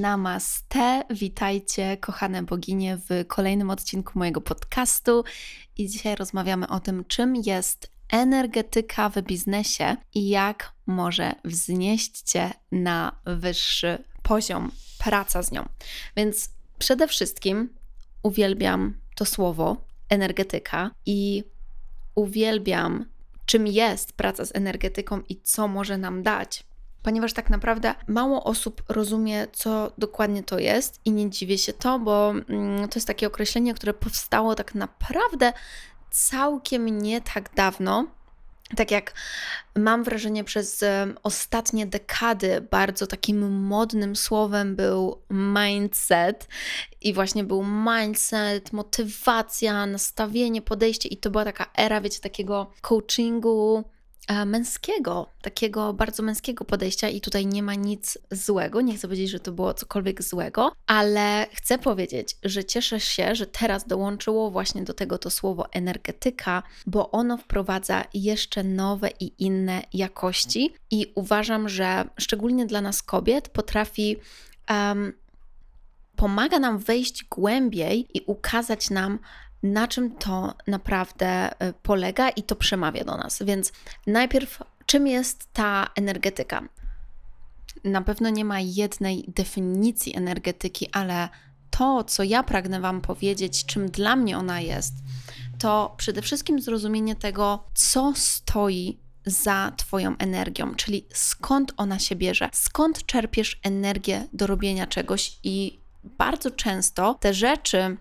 Namaste, 0.00 1.02
witajcie 1.10 1.96
kochane 1.96 2.42
boginie 2.42 2.98
w 3.08 3.26
kolejnym 3.26 3.70
odcinku 3.70 4.18
mojego 4.18 4.40
podcastu. 4.40 5.24
I 5.78 5.88
dzisiaj 5.88 6.16
rozmawiamy 6.16 6.68
o 6.68 6.80
tym, 6.80 7.04
czym 7.04 7.36
jest 7.36 7.90
energetyka 8.08 9.08
w 9.08 9.22
biznesie 9.22 9.96
i 10.14 10.28
jak 10.28 10.72
może 10.86 11.32
wznieść 11.44 12.22
Cię 12.22 12.50
na 12.72 13.20
wyższy 13.24 14.04
poziom 14.22 14.70
praca 14.98 15.42
z 15.42 15.52
nią. 15.52 15.68
Więc 16.16 16.50
przede 16.78 17.08
wszystkim 17.08 17.68
uwielbiam 18.22 18.94
to 19.14 19.24
słowo 19.24 19.76
energetyka 20.08 20.90
i 21.06 21.44
uwielbiam 22.14 23.04
czym 23.46 23.66
jest 23.66 24.12
praca 24.12 24.44
z 24.44 24.56
energetyką 24.56 25.20
i 25.28 25.40
co 25.40 25.68
może 25.68 25.98
nam 25.98 26.22
dać 26.22 26.69
ponieważ 27.02 27.32
tak 27.32 27.50
naprawdę 27.50 27.94
mało 28.06 28.44
osób 28.44 28.82
rozumie, 28.88 29.46
co 29.52 29.92
dokładnie 29.98 30.42
to 30.42 30.58
jest 30.58 31.00
i 31.04 31.12
nie 31.12 31.30
dziwię 31.30 31.58
się 31.58 31.72
to, 31.72 31.98
bo 31.98 32.30
mm, 32.30 32.88
to 32.88 32.98
jest 32.98 33.06
takie 33.06 33.26
określenie, 33.26 33.74
które 33.74 33.94
powstało 33.94 34.54
tak 34.54 34.74
naprawdę 34.74 35.52
całkiem 36.10 37.02
nie 37.02 37.20
tak 37.20 37.54
dawno. 37.54 38.06
Tak 38.76 38.90
jak 38.90 39.14
mam 39.76 40.04
wrażenie, 40.04 40.44
przez 40.44 40.84
ostatnie 41.22 41.86
dekady 41.86 42.60
bardzo 42.70 43.06
takim 43.06 43.66
modnym 43.66 44.16
słowem 44.16 44.76
był 44.76 45.18
mindset, 45.30 46.48
i 47.00 47.14
właśnie 47.14 47.44
był 47.44 47.64
mindset, 47.64 48.72
motywacja, 48.72 49.86
nastawienie, 49.86 50.62
podejście, 50.62 51.08
i 51.08 51.16
to 51.16 51.30
była 51.30 51.44
taka 51.44 51.66
era, 51.76 52.00
wiecie, 52.00 52.20
takiego 52.20 52.70
coachingu 52.80 53.84
E, 53.84 53.99
męskiego, 54.46 55.26
takiego 55.42 55.92
bardzo 55.92 56.22
męskiego 56.22 56.64
podejścia, 56.64 57.08
i 57.08 57.20
tutaj 57.20 57.46
nie 57.46 57.62
ma 57.62 57.74
nic 57.74 58.18
złego. 58.30 58.80
Nie 58.80 58.94
chcę 58.94 59.08
powiedzieć, 59.08 59.30
że 59.30 59.40
to 59.40 59.52
było 59.52 59.74
cokolwiek 59.74 60.22
złego, 60.22 60.72
ale 60.86 61.46
chcę 61.54 61.78
powiedzieć, 61.78 62.36
że 62.42 62.64
cieszę 62.64 63.00
się, 63.00 63.34
że 63.34 63.46
teraz 63.46 63.86
dołączyło 63.86 64.50
właśnie 64.50 64.82
do 64.82 64.94
tego 64.94 65.18
to 65.18 65.30
słowo 65.30 65.72
energetyka, 65.72 66.62
bo 66.86 67.10
ono 67.10 67.36
wprowadza 67.36 68.04
jeszcze 68.14 68.64
nowe 68.64 69.10
i 69.20 69.32
inne 69.38 69.82
jakości, 69.92 70.74
i 70.90 71.12
uważam, 71.14 71.68
że 71.68 72.04
szczególnie 72.18 72.66
dla 72.66 72.80
nas 72.80 73.02
kobiet 73.02 73.48
potrafi. 73.48 74.16
Um, 74.70 75.12
pomaga 76.16 76.58
nam 76.58 76.78
wejść 76.78 77.24
głębiej 77.24 78.06
i 78.14 78.22
ukazać 78.26 78.90
nam 78.90 79.18
na 79.62 79.88
czym 79.88 80.16
to 80.16 80.54
naprawdę 80.66 81.26
e, 81.60 81.72
polega 81.72 82.28
i 82.28 82.42
to 82.42 82.56
przemawia 82.56 83.04
do 83.04 83.16
nas. 83.16 83.42
Więc 83.42 83.72
najpierw, 84.06 84.62
czym 84.86 85.06
jest 85.06 85.52
ta 85.52 85.86
energetyka? 85.96 86.68
Na 87.84 88.02
pewno 88.02 88.30
nie 88.30 88.44
ma 88.44 88.60
jednej 88.60 89.24
definicji 89.28 90.16
energetyki, 90.16 90.88
ale 90.92 91.28
to, 91.70 92.04
co 92.04 92.22
ja 92.22 92.42
pragnę 92.42 92.80
Wam 92.80 93.00
powiedzieć, 93.00 93.66
czym 93.66 93.90
dla 93.90 94.16
mnie 94.16 94.38
ona 94.38 94.60
jest, 94.60 94.94
to 95.58 95.94
przede 95.96 96.22
wszystkim 96.22 96.60
zrozumienie 96.60 97.16
tego, 97.16 97.64
co 97.74 98.12
stoi 98.16 98.98
za 99.26 99.72
Twoją 99.76 100.16
energią, 100.18 100.74
czyli 100.74 101.06
skąd 101.14 101.72
ona 101.76 101.98
się 101.98 102.16
bierze, 102.16 102.48
skąd 102.52 103.06
czerpiesz 103.06 103.60
energię 103.62 104.26
do 104.32 104.46
robienia 104.46 104.86
czegoś 104.86 105.38
i 105.44 105.80
bardzo 106.04 106.50
często 106.50 107.14
te 107.14 107.34
rzeczy, 107.34 107.96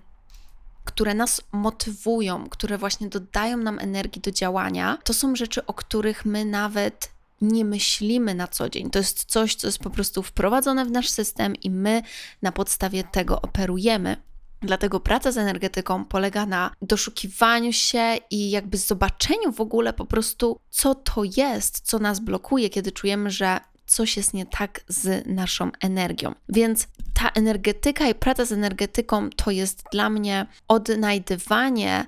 które 0.89 1.13
nas 1.13 1.41
motywują, 1.51 2.49
które 2.49 2.77
właśnie 2.77 3.09
dodają 3.09 3.57
nam 3.57 3.79
energii 3.79 4.21
do 4.21 4.31
działania, 4.31 4.97
to 5.03 5.13
są 5.13 5.35
rzeczy, 5.35 5.65
o 5.65 5.73
których 5.73 6.25
my 6.25 6.45
nawet 6.45 7.11
nie 7.41 7.65
myślimy 7.65 8.35
na 8.35 8.47
co 8.47 8.69
dzień. 8.69 8.89
To 8.89 8.99
jest 8.99 9.25
coś, 9.25 9.55
co 9.55 9.67
jest 9.67 9.79
po 9.79 9.89
prostu 9.89 10.23
wprowadzone 10.23 10.85
w 10.85 10.91
nasz 10.91 11.09
system 11.09 11.55
i 11.55 11.69
my 11.71 12.01
na 12.41 12.51
podstawie 12.51 13.03
tego 13.03 13.41
operujemy. 13.41 14.17
Dlatego 14.61 14.99
praca 14.99 15.31
z 15.31 15.37
energetyką 15.37 16.05
polega 16.05 16.45
na 16.45 16.71
doszukiwaniu 16.81 17.73
się 17.73 18.17
i 18.31 18.49
jakby 18.49 18.77
zobaczeniu 18.77 19.51
w 19.51 19.61
ogóle 19.61 19.93
po 19.93 20.05
prostu, 20.05 20.59
co 20.69 20.95
to 20.95 21.21
jest, 21.37 21.79
co 21.79 21.99
nas 21.99 22.19
blokuje, 22.19 22.69
kiedy 22.69 22.91
czujemy, 22.91 23.31
że 23.31 23.59
coś 23.85 24.17
jest 24.17 24.33
nie 24.33 24.45
tak 24.45 24.81
z 24.87 25.27
naszą 25.27 25.71
energią. 25.81 26.35
Więc 26.49 26.87
ta 27.13 27.29
energetyka 27.29 28.07
i 28.07 28.15
praca 28.15 28.45
z 28.45 28.51
energetyką 28.51 29.29
to 29.29 29.51
jest 29.51 29.83
dla 29.91 30.09
mnie 30.09 30.45
odnajdywanie 30.67 32.05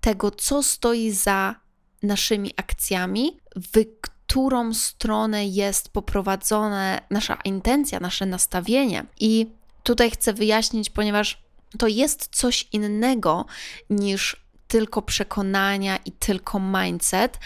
tego, 0.00 0.30
co 0.30 0.62
stoi 0.62 1.10
za 1.10 1.54
naszymi 2.02 2.52
akcjami, 2.56 3.36
w 3.56 3.84
którą 4.00 4.74
stronę 4.74 5.46
jest 5.46 5.88
poprowadzona 5.88 7.00
nasza 7.10 7.38
intencja, 7.44 8.00
nasze 8.00 8.26
nastawienie. 8.26 9.04
I 9.20 9.46
tutaj 9.82 10.10
chcę 10.10 10.32
wyjaśnić, 10.32 10.90
ponieważ 10.90 11.42
to 11.78 11.88
jest 11.88 12.28
coś 12.36 12.68
innego 12.72 13.46
niż 13.90 14.36
tylko 14.68 15.02
przekonania 15.02 15.96
i 16.04 16.12
tylko 16.12 16.60
mindset. 16.60 17.38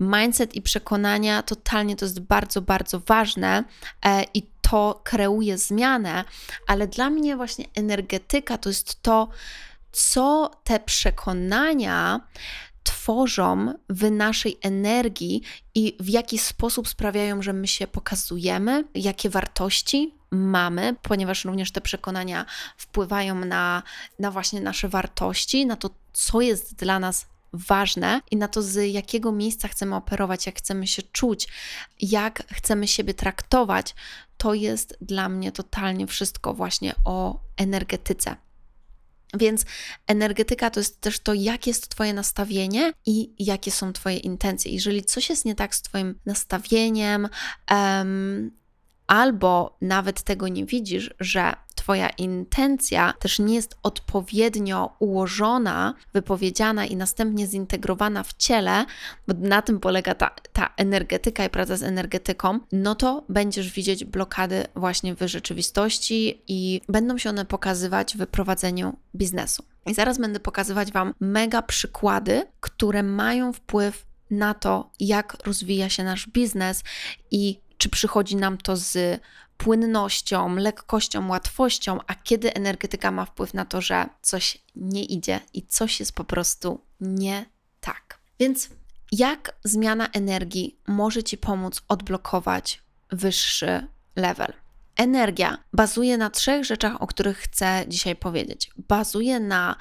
Mindset 0.00 0.54
i 0.54 0.62
przekonania 0.62 1.42
totalnie 1.42 1.96
to 1.96 2.04
jest 2.04 2.20
bardzo, 2.20 2.62
bardzo 2.62 3.00
ważne 3.00 3.64
e, 4.04 4.24
i 4.34 4.42
to 4.70 5.00
kreuje 5.04 5.58
zmianę, 5.58 6.24
ale 6.66 6.86
dla 6.86 7.10
mnie 7.10 7.36
właśnie 7.36 7.64
energetyka 7.74 8.58
to 8.58 8.68
jest 8.68 9.02
to, 9.02 9.28
co 9.92 10.50
te 10.64 10.80
przekonania 10.80 12.20
tworzą 12.82 13.74
w 13.88 14.10
naszej 14.10 14.58
energii 14.62 15.42
i 15.74 15.96
w 16.00 16.08
jaki 16.08 16.38
sposób 16.38 16.88
sprawiają, 16.88 17.42
że 17.42 17.52
my 17.52 17.68
się 17.68 17.86
pokazujemy, 17.86 18.84
jakie 18.94 19.30
wartości 19.30 20.14
mamy, 20.30 20.96
ponieważ 21.02 21.44
również 21.44 21.72
te 21.72 21.80
przekonania 21.80 22.46
wpływają 22.76 23.34
na, 23.34 23.82
na 24.18 24.30
właśnie 24.30 24.60
nasze 24.60 24.88
wartości, 24.88 25.66
na 25.66 25.76
to, 25.76 25.90
co 26.12 26.40
jest 26.40 26.74
dla 26.74 26.98
nas 26.98 27.26
ważne 27.52 28.20
i 28.30 28.36
na 28.36 28.48
to, 28.48 28.62
z 28.62 28.92
jakiego 28.92 29.32
miejsca 29.32 29.68
chcemy 29.68 29.96
operować, 29.96 30.46
jak 30.46 30.58
chcemy 30.58 30.86
się 30.86 31.02
czuć, 31.02 31.48
jak 32.00 32.42
chcemy 32.52 32.88
siebie 32.88 33.14
traktować, 33.14 33.94
to 34.36 34.54
jest 34.54 34.98
dla 35.00 35.28
mnie 35.28 35.52
totalnie 35.52 36.06
wszystko 36.06 36.54
właśnie 36.54 36.94
o 37.04 37.40
energetyce. 37.56 38.36
Więc 39.34 39.64
energetyka 40.06 40.70
to 40.70 40.80
jest 40.80 41.00
też 41.00 41.18
to, 41.20 41.34
jakie 41.34 41.70
jest 41.70 41.88
Twoje 41.88 42.14
nastawienie 42.14 42.92
i 43.06 43.34
jakie 43.38 43.70
są 43.70 43.92
Twoje 43.92 44.16
intencje. 44.16 44.72
Jeżeli 44.72 45.04
coś 45.04 45.30
jest 45.30 45.44
nie 45.44 45.54
tak 45.54 45.74
z 45.74 45.82
Twoim 45.82 46.18
nastawieniem, 46.26 47.28
um, 47.70 48.50
albo 49.06 49.76
nawet 49.80 50.22
tego 50.22 50.48
nie 50.48 50.66
widzisz, 50.66 51.14
że 51.20 51.52
Twoja 51.86 52.08
intencja 52.08 53.14
też 53.18 53.38
nie 53.38 53.54
jest 53.54 53.76
odpowiednio 53.82 54.96
ułożona, 54.98 55.94
wypowiedziana 56.14 56.86
i 56.86 56.96
następnie 56.96 57.46
zintegrowana 57.46 58.22
w 58.22 58.34
ciele, 58.34 58.84
bo 59.28 59.34
na 59.38 59.62
tym 59.62 59.80
polega 59.80 60.14
ta, 60.14 60.30
ta 60.52 60.74
energetyka 60.76 61.44
i 61.44 61.50
praca 61.50 61.76
z 61.76 61.82
energetyką, 61.82 62.58
no 62.72 62.94
to 62.94 63.24
będziesz 63.28 63.72
widzieć 63.72 64.04
blokady 64.04 64.64
właśnie 64.76 65.14
w 65.14 65.20
rzeczywistości 65.20 66.42
i 66.48 66.80
będą 66.88 67.18
się 67.18 67.30
one 67.30 67.44
pokazywać 67.44 68.16
w 68.16 68.26
prowadzeniu 68.26 68.96
biznesu. 69.14 69.64
I 69.86 69.94
zaraz 69.94 70.18
będę 70.18 70.40
pokazywać 70.40 70.92
Wam 70.92 71.14
mega 71.20 71.62
przykłady, 71.62 72.46
które 72.60 73.02
mają 73.02 73.52
wpływ 73.52 74.06
na 74.30 74.54
to, 74.54 74.90
jak 75.00 75.36
rozwija 75.44 75.88
się 75.88 76.04
nasz 76.04 76.28
biznes 76.28 76.84
i 77.30 77.65
czy 77.78 77.88
przychodzi 77.88 78.36
nam 78.36 78.58
to 78.58 78.76
z 78.76 79.20
płynnością, 79.56 80.56
lekkością, 80.56 81.28
łatwością, 81.28 81.98
a 82.06 82.14
kiedy 82.14 82.54
energetyka 82.54 83.10
ma 83.10 83.24
wpływ 83.24 83.54
na 83.54 83.64
to, 83.64 83.80
że 83.80 84.06
coś 84.22 84.58
nie 84.76 85.04
idzie 85.04 85.40
i 85.54 85.66
coś 85.66 86.00
jest 86.00 86.12
po 86.12 86.24
prostu 86.24 86.80
nie 87.00 87.46
tak. 87.80 88.18
Więc 88.40 88.70
jak 89.12 89.56
zmiana 89.64 90.08
energii 90.12 90.78
może 90.86 91.22
Ci 91.22 91.38
pomóc 91.38 91.82
odblokować 91.88 92.82
wyższy 93.12 93.86
level? 94.16 94.52
Energia 94.96 95.58
bazuje 95.72 96.18
na 96.18 96.30
trzech 96.30 96.64
rzeczach, 96.64 97.02
o 97.02 97.06
których 97.06 97.38
chcę 97.38 97.84
dzisiaj 97.88 98.16
powiedzieć. 98.16 98.70
Bazuje 98.76 99.40
na 99.40 99.76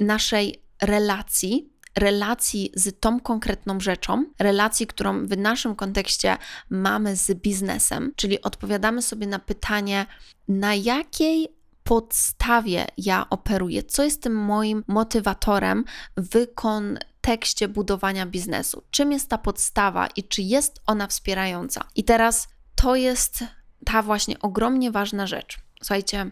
naszej 0.00 0.62
relacji 0.82 1.72
relacji 1.96 2.72
z 2.74 3.00
tą 3.00 3.20
konkretną 3.20 3.80
rzeczą, 3.80 4.24
relacji, 4.38 4.86
którą 4.86 5.26
w 5.26 5.36
naszym 5.36 5.76
kontekście 5.76 6.36
mamy 6.70 7.16
z 7.16 7.34
biznesem, 7.34 8.12
czyli 8.16 8.42
odpowiadamy 8.42 9.02
sobie 9.02 9.26
na 9.26 9.38
pytanie, 9.38 10.06
na 10.48 10.74
jakiej 10.74 11.48
podstawie 11.84 12.86
ja 12.98 13.26
operuję, 13.30 13.82
co 13.82 14.04
jest 14.04 14.22
tym 14.22 14.34
moim 14.34 14.84
motywatorem 14.88 15.84
w 16.16 16.54
kontekście 16.54 17.68
budowania 17.68 18.26
biznesu, 18.26 18.82
czym 18.90 19.12
jest 19.12 19.28
ta 19.28 19.38
podstawa 19.38 20.06
i 20.06 20.24
czy 20.24 20.42
jest 20.42 20.80
ona 20.86 21.06
wspierająca. 21.06 21.84
I 21.96 22.04
teraz 22.04 22.48
to 22.74 22.96
jest 22.96 23.44
ta 23.84 24.02
właśnie 24.02 24.38
ogromnie 24.38 24.90
ważna 24.90 25.26
rzecz. 25.26 25.58
Słuchajcie, 25.82 26.30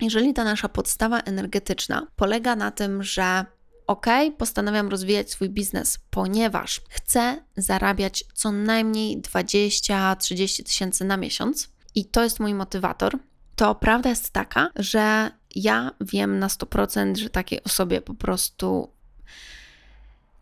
jeżeli 0.00 0.34
ta 0.34 0.44
nasza 0.44 0.68
podstawa 0.68 1.20
energetyczna 1.20 2.06
polega 2.16 2.56
na 2.56 2.70
tym, 2.70 3.02
że 3.02 3.44
ok, 3.86 4.06
postanawiam 4.38 4.88
rozwijać 4.88 5.30
swój 5.30 5.50
biznes, 5.50 5.98
ponieważ 6.10 6.80
chcę 6.88 7.44
zarabiać 7.56 8.24
co 8.34 8.52
najmniej 8.52 9.22
20-30 9.22 10.62
tysięcy 10.62 11.04
na 11.04 11.16
miesiąc 11.16 11.68
i 11.94 12.04
to 12.04 12.22
jest 12.22 12.40
mój 12.40 12.54
motywator, 12.54 13.18
to 13.56 13.74
prawda 13.74 14.10
jest 14.10 14.30
taka, 14.30 14.70
że 14.76 15.30
ja 15.54 15.90
wiem 16.00 16.38
na 16.38 16.48
100%, 16.48 17.16
że 17.16 17.30
takiej 17.30 17.64
osobie 17.64 18.00
po 18.00 18.14
prostu 18.14 18.90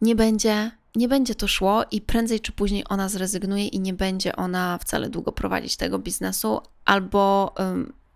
nie 0.01 0.15
będzie, 0.15 0.71
nie 0.95 1.09
będzie 1.09 1.35
to 1.35 1.49
szło 1.49 1.85
i 1.91 2.01
prędzej 2.01 2.41
czy 2.41 2.53
później 2.53 2.85
ona 2.89 3.09
zrezygnuje 3.09 3.69
i 3.69 3.81
nie 3.81 3.95
będzie 3.95 4.37
ona 4.37 4.79
wcale 4.79 5.11
długo 5.11 5.33
prowadzić 5.33 5.77
tego 5.77 5.99
biznesu, 5.99 6.61
albo 6.85 7.55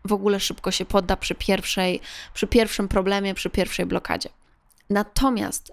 w 0.05 0.13
ogóle 0.13 0.41
szybko 0.41 0.71
się 0.71 0.85
podda 0.85 1.17
przy 1.17 1.35
pierwszej, 1.35 2.01
przy 2.35 2.47
pierwszym 2.47 2.89
problemie, 2.89 3.35
przy 3.35 3.51
pierwszej 3.51 3.87
blokadzie. 3.87 4.29
Natomiast 4.91 5.73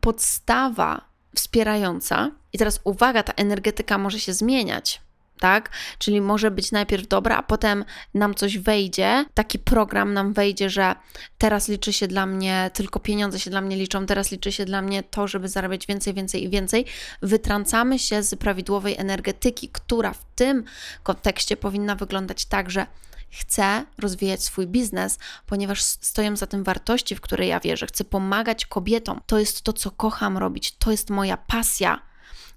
podstawa 0.00 1.00
wspierająca, 1.34 2.30
i 2.52 2.58
teraz 2.58 2.80
uwaga, 2.84 3.22
ta 3.22 3.32
energetyka 3.32 3.98
może 3.98 4.20
się 4.20 4.32
zmieniać, 4.32 5.00
tak? 5.40 5.70
Czyli 5.98 6.20
może 6.20 6.50
być 6.50 6.72
najpierw 6.72 7.08
dobra, 7.08 7.36
a 7.36 7.42
potem 7.42 7.84
nam 8.14 8.34
coś 8.34 8.58
wejdzie, 8.58 9.24
taki 9.34 9.58
program 9.58 10.14
nam 10.14 10.32
wejdzie, 10.32 10.70
że 10.70 10.94
teraz 11.38 11.68
liczy 11.68 11.92
się 11.92 12.08
dla 12.08 12.26
mnie, 12.26 12.70
tylko 12.74 13.00
pieniądze 13.00 13.40
się 13.40 13.50
dla 13.50 13.60
mnie 13.60 13.76
liczą, 13.76 14.06
teraz 14.06 14.30
liczy 14.30 14.52
się 14.52 14.64
dla 14.64 14.82
mnie 14.82 15.02
to, 15.02 15.28
żeby 15.28 15.48
zarabiać 15.48 15.86
więcej, 15.86 16.14
więcej 16.14 16.44
i 16.44 16.48
więcej. 16.48 16.86
Wytrącamy 17.22 17.98
się 17.98 18.22
z 18.22 18.34
prawidłowej 18.34 18.96
energetyki, 18.98 19.68
która 19.68 20.12
w 20.12 20.24
tym 20.34 20.64
kontekście 21.02 21.56
powinna 21.56 21.94
wyglądać 21.94 22.44
tak, 22.46 22.70
że 22.70 22.86
Chcę 23.30 23.84
rozwijać 23.98 24.42
swój 24.42 24.66
biznes, 24.66 25.18
ponieważ 25.46 25.82
stoją 25.82 26.36
za 26.36 26.46
tym 26.46 26.64
wartości, 26.64 27.16
w 27.16 27.20
które 27.20 27.46
ja 27.46 27.60
wierzę. 27.60 27.86
Chcę 27.86 28.04
pomagać 28.04 28.66
kobietom. 28.66 29.20
To 29.26 29.38
jest 29.38 29.62
to, 29.62 29.72
co 29.72 29.90
kocham 29.90 30.38
robić, 30.38 30.76
to 30.76 30.90
jest 30.90 31.10
moja 31.10 31.36
pasja. 31.36 32.02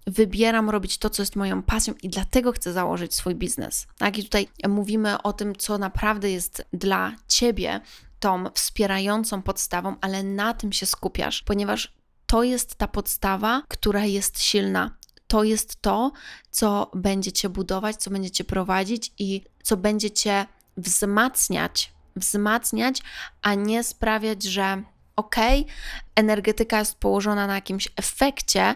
Wybieram 0.07 0.69
robić 0.69 0.97
to, 0.97 1.09
co 1.09 1.21
jest 1.21 1.35
moją 1.35 1.63
pasją, 1.63 1.93
i 2.03 2.09
dlatego 2.09 2.51
chcę 2.51 2.73
założyć 2.73 3.15
swój 3.15 3.35
biznes. 3.35 3.87
Tak, 3.97 4.17
i 4.17 4.23
tutaj 4.23 4.47
mówimy 4.67 5.21
o 5.21 5.33
tym, 5.33 5.55
co 5.55 5.77
naprawdę 5.77 6.31
jest 6.31 6.65
dla 6.73 7.11
ciebie 7.27 7.81
tą 8.19 8.45
wspierającą 8.53 9.41
podstawą, 9.41 9.95
ale 10.01 10.23
na 10.23 10.53
tym 10.53 10.71
się 10.71 10.85
skupiasz, 10.85 11.41
ponieważ 11.43 11.93
to 12.25 12.43
jest 12.43 12.75
ta 12.75 12.87
podstawa, 12.87 13.63
która 13.67 14.05
jest 14.05 14.43
silna. 14.43 14.97
To 15.27 15.43
jest 15.43 15.81
to, 15.81 16.11
co 16.51 16.91
będzie 16.95 17.31
cię 17.31 17.49
budować, 17.49 17.95
co 17.95 18.11
będzie 18.11 18.31
cię 18.31 18.43
prowadzić 18.43 19.13
i 19.19 19.43
co 19.63 19.77
będzie 19.77 20.11
cię 20.11 20.45
wzmacniać, 20.79 21.93
wzmacniać, 22.15 23.01
a 23.41 23.53
nie 23.53 23.83
sprawiać, 23.83 24.43
że 24.43 24.83
okej, 25.15 25.61
okay, 25.61 25.73
energetyka 26.15 26.79
jest 26.79 26.95
położona 26.95 27.47
na 27.47 27.55
jakimś 27.55 27.89
efekcie, 27.95 28.75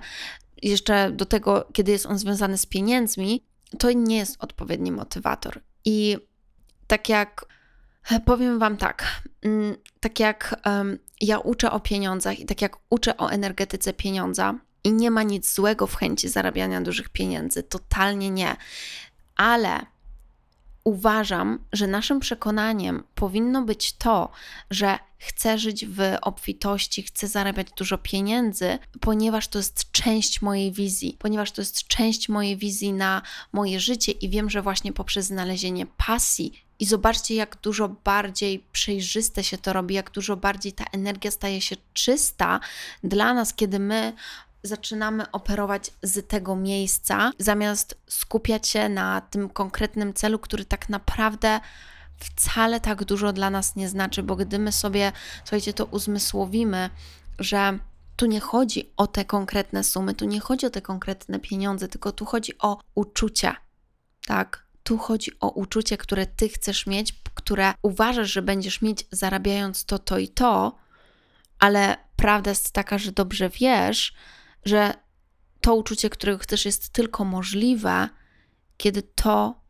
jeszcze 0.61 1.11
do 1.11 1.25
tego, 1.25 1.67
kiedy 1.73 1.91
jest 1.91 2.05
on 2.05 2.17
związany 2.17 2.57
z 2.57 2.65
pieniędzmi, 2.65 3.43
to 3.79 3.91
nie 3.91 4.17
jest 4.17 4.43
odpowiedni 4.43 4.91
motywator. 4.91 5.61
I 5.85 6.17
tak 6.87 7.09
jak 7.09 7.45
powiem 8.25 8.59
Wam 8.59 8.77
tak, 8.77 9.21
mm, 9.41 9.75
tak 9.99 10.19
jak 10.19 10.61
um, 10.65 10.99
ja 11.21 11.39
uczę 11.39 11.71
o 11.71 11.79
pieniądzach 11.79 12.39
i 12.39 12.45
tak 12.45 12.61
jak 12.61 12.77
uczę 12.89 13.17
o 13.17 13.29
energetyce 13.31 13.93
pieniądza, 13.93 14.59
i 14.83 14.93
nie 14.93 15.11
ma 15.11 15.23
nic 15.23 15.53
złego 15.53 15.87
w 15.87 15.95
chęci 15.95 16.29
zarabiania 16.29 16.81
dużych 16.81 17.09
pieniędzy, 17.09 17.63
totalnie 17.63 18.29
nie. 18.29 18.55
Ale 19.35 19.79
uważam, 20.83 21.59
że 21.73 21.87
naszym 21.87 22.19
przekonaniem 22.19 23.03
powinno 23.15 23.61
być 23.61 23.93
to, 23.93 24.29
że 24.69 24.99
chcę 25.17 25.57
żyć 25.57 25.85
w 25.85 25.99
obfitości, 26.21 27.03
chcę 27.03 27.27
zarabiać 27.27 27.67
dużo 27.77 27.97
pieniędzy, 27.97 28.79
ponieważ 28.99 29.47
to 29.47 29.59
jest 29.59 29.91
część 29.91 30.41
mojej 30.41 30.71
wizji, 30.71 31.17
ponieważ 31.19 31.51
to 31.51 31.61
jest 31.61 31.87
część 31.87 32.29
mojej 32.29 32.57
wizji 32.57 32.93
na 32.93 33.21
moje 33.51 33.79
życie 33.79 34.11
i 34.11 34.29
wiem, 34.29 34.49
że 34.49 34.61
właśnie 34.61 34.93
poprzez 34.93 35.25
znalezienie 35.25 35.85
pasji 35.85 36.63
i 36.79 36.85
zobaczcie, 36.85 37.35
jak 37.35 37.57
dużo 37.61 37.89
bardziej 37.89 38.63
przejrzyste 38.71 39.43
się 39.43 39.57
to 39.57 39.73
robi, 39.73 39.95
jak 39.95 40.11
dużo 40.11 40.37
bardziej 40.37 40.73
ta 40.73 40.85
energia 40.91 41.31
staje 41.31 41.61
się 41.61 41.75
czysta 41.93 42.59
dla 43.03 43.33
nas, 43.33 43.53
kiedy 43.53 43.79
my 43.79 44.13
zaczynamy 44.63 45.31
operować 45.31 45.91
z 46.01 46.27
tego 46.27 46.55
miejsca, 46.55 47.31
zamiast 47.39 47.97
skupiać 48.07 48.67
się 48.67 48.89
na 48.89 49.21
tym 49.21 49.49
konkretnym 49.49 50.13
celu, 50.13 50.39
który 50.39 50.65
tak 50.65 50.89
naprawdę 50.89 51.59
wcale 52.17 52.79
tak 52.79 53.03
dużo 53.03 53.33
dla 53.33 53.49
nas 53.49 53.75
nie 53.75 53.89
znaczy, 53.89 54.23
bo 54.23 54.35
gdy 54.35 54.59
my 54.59 54.71
sobie, 54.71 55.11
słuchajcie, 55.43 55.73
to 55.73 55.85
uzmysłowimy, 55.85 56.89
że 57.39 57.79
tu 58.15 58.25
nie 58.25 58.39
chodzi 58.39 58.89
o 58.97 59.07
te 59.07 59.25
konkretne 59.25 59.83
sumy, 59.83 60.13
tu 60.13 60.25
nie 60.25 60.39
chodzi 60.39 60.65
o 60.65 60.69
te 60.69 60.81
konkretne 60.81 61.39
pieniądze, 61.39 61.87
tylko 61.87 62.11
tu 62.11 62.25
chodzi 62.25 62.57
o 62.59 62.79
uczucie. 62.95 63.55
Tak, 64.25 64.63
tu 64.83 64.97
chodzi 64.97 65.31
o 65.39 65.49
uczucie, 65.49 65.97
które 65.97 66.25
ty 66.25 66.49
chcesz 66.49 66.87
mieć, 66.87 67.13
które 67.33 67.73
uważasz, 67.81 68.31
że 68.31 68.41
będziesz 68.41 68.81
mieć 68.81 69.05
zarabiając 69.11 69.85
to, 69.85 69.99
to 69.99 70.17
i 70.17 70.27
to, 70.27 70.75
ale 71.59 71.97
prawda 72.15 72.51
jest 72.51 72.71
taka, 72.71 72.97
że 72.97 73.11
dobrze 73.11 73.49
wiesz, 73.49 74.13
że 74.65 74.93
to 75.61 75.75
uczucie, 75.75 76.09
którego 76.09 76.37
chcesz, 76.37 76.65
jest 76.65 76.89
tylko 76.89 77.25
możliwe, 77.25 78.09
kiedy 78.77 79.03
to 79.03 79.63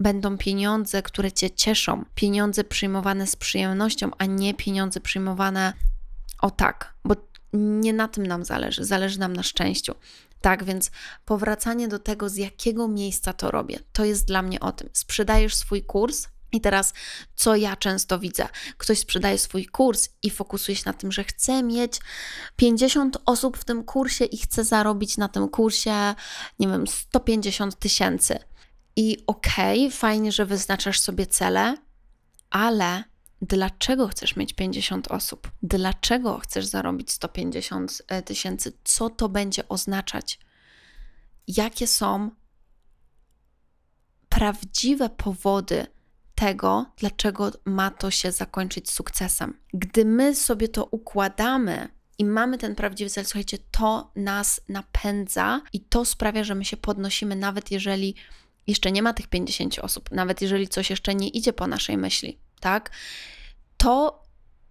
będą 0.00 0.38
pieniądze, 0.38 1.02
które 1.02 1.32
cię 1.32 1.50
cieszą, 1.50 2.04
pieniądze 2.14 2.64
przyjmowane 2.64 3.26
z 3.26 3.36
przyjemnością, 3.36 4.10
a 4.18 4.26
nie 4.26 4.54
pieniądze 4.54 5.00
przyjmowane 5.00 5.72
o 6.42 6.50
tak, 6.50 6.94
bo 7.04 7.14
nie 7.52 7.92
na 7.92 8.08
tym 8.08 8.26
nam 8.26 8.44
zależy, 8.44 8.84
zależy 8.84 9.18
nam 9.18 9.32
na 9.32 9.42
szczęściu. 9.42 9.94
Tak, 10.40 10.64
więc 10.64 10.90
powracanie 11.24 11.88
do 11.88 11.98
tego, 11.98 12.28
z 12.28 12.36
jakiego 12.36 12.88
miejsca 12.88 13.32
to 13.32 13.50
robię, 13.50 13.78
to 13.92 14.04
jest 14.04 14.26
dla 14.26 14.42
mnie 14.42 14.60
o 14.60 14.72
tym. 14.72 14.88
Sprzedajesz 14.92 15.54
swój 15.54 15.82
kurs, 15.82 16.28
i 16.56 16.60
teraz, 16.60 16.94
co 17.34 17.56
ja 17.56 17.76
często 17.76 18.18
widzę? 18.18 18.48
Ktoś 18.78 18.98
sprzedaje 18.98 19.38
swój 19.38 19.66
kurs 19.66 20.08
i 20.22 20.30
fokusuje 20.30 20.76
się 20.76 20.82
na 20.86 20.92
tym, 20.92 21.12
że 21.12 21.24
chce 21.24 21.62
mieć 21.62 22.00
50 22.56 23.16
osób 23.26 23.56
w 23.56 23.64
tym 23.64 23.84
kursie 23.84 24.24
i 24.24 24.36
chce 24.38 24.64
zarobić 24.64 25.16
na 25.16 25.28
tym 25.28 25.48
kursie, 25.48 26.14
nie 26.58 26.68
wiem, 26.68 26.86
150 26.86 27.78
tysięcy. 27.78 28.38
I 28.96 29.18
okej, 29.26 29.86
okay, 29.86 29.98
fajnie, 29.98 30.32
że 30.32 30.46
wyznaczasz 30.46 31.00
sobie 31.00 31.26
cele, 31.26 31.76
ale 32.50 33.04
dlaczego 33.42 34.08
chcesz 34.08 34.36
mieć 34.36 34.52
50 34.52 35.08
osób? 35.08 35.50
Dlaczego 35.62 36.38
chcesz 36.38 36.66
zarobić 36.66 37.12
150 37.12 38.02
e, 38.08 38.22
tysięcy? 38.22 38.72
Co 38.84 39.10
to 39.10 39.28
będzie 39.28 39.68
oznaczać? 39.68 40.38
Jakie 41.48 41.86
są 41.86 42.30
prawdziwe 44.28 45.08
powody, 45.08 45.86
tego, 46.36 46.86
dlaczego 46.96 47.52
ma 47.64 47.90
to 47.90 48.10
się 48.10 48.32
zakończyć 48.32 48.90
sukcesem. 48.90 49.58
Gdy 49.74 50.04
my 50.04 50.34
sobie 50.34 50.68
to 50.68 50.84
układamy 50.84 51.88
i 52.18 52.24
mamy 52.24 52.58
ten 52.58 52.74
prawdziwy 52.74 53.10
cel, 53.10 53.24
słuchajcie, 53.24 53.58
to 53.70 54.10
nas 54.16 54.60
napędza 54.68 55.60
i 55.72 55.80
to 55.80 56.04
sprawia, 56.04 56.44
że 56.44 56.54
my 56.54 56.64
się 56.64 56.76
podnosimy, 56.76 57.36
nawet 57.36 57.70
jeżeli 57.70 58.14
jeszcze 58.66 58.92
nie 58.92 59.02
ma 59.02 59.12
tych 59.12 59.26
50 59.26 59.78
osób, 59.78 60.10
nawet 60.10 60.40
jeżeli 60.40 60.68
coś 60.68 60.90
jeszcze 60.90 61.14
nie 61.14 61.28
idzie 61.28 61.52
po 61.52 61.66
naszej 61.66 61.96
myśli, 61.96 62.38
tak? 62.60 62.90
To 63.76 64.22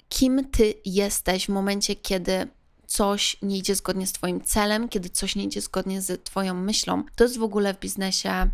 kim 0.10 0.50
ty 0.52 0.74
jesteś 0.86 1.46
w 1.46 1.50
momencie, 1.50 1.96
kiedy 1.96 2.48
coś 2.88 3.38
nie 3.42 3.58
idzie 3.58 3.76
zgodnie 3.76 4.08
z 4.08 4.14
Twoim 4.14 4.42
celem, 4.42 4.90
kiedy 4.90 5.10
coś 5.10 5.36
nie 5.36 5.44
idzie 5.44 5.62
zgodnie 5.62 6.02
z 6.02 6.24
Twoją 6.24 6.54
myślą, 6.54 7.04
to 7.16 7.24
jest 7.24 7.38
w 7.38 7.44
ogóle 7.44 7.74
w 7.74 7.80
biznesie 7.80 8.50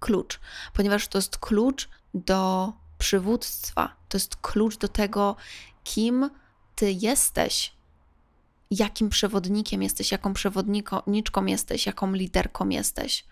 klucz, 0.00 0.40
ponieważ 0.72 1.08
to 1.08 1.18
jest 1.18 1.38
klucz 1.38 1.88
do 2.14 2.72
przywództwa, 2.98 3.96
to 4.08 4.16
jest 4.16 4.36
klucz 4.36 4.76
do 4.78 4.88
tego, 4.88 5.36
kim 5.84 6.30
Ty 6.74 6.92
jesteś, 6.92 7.72
jakim 8.70 9.08
przewodnikiem 9.08 9.82
jesteś, 9.82 10.12
jaką 10.12 10.34
przewodniczką 10.34 11.44
jesteś, 11.46 11.86
jaką 11.86 12.12
liderką 12.12 12.68
jesteś. 12.68 13.24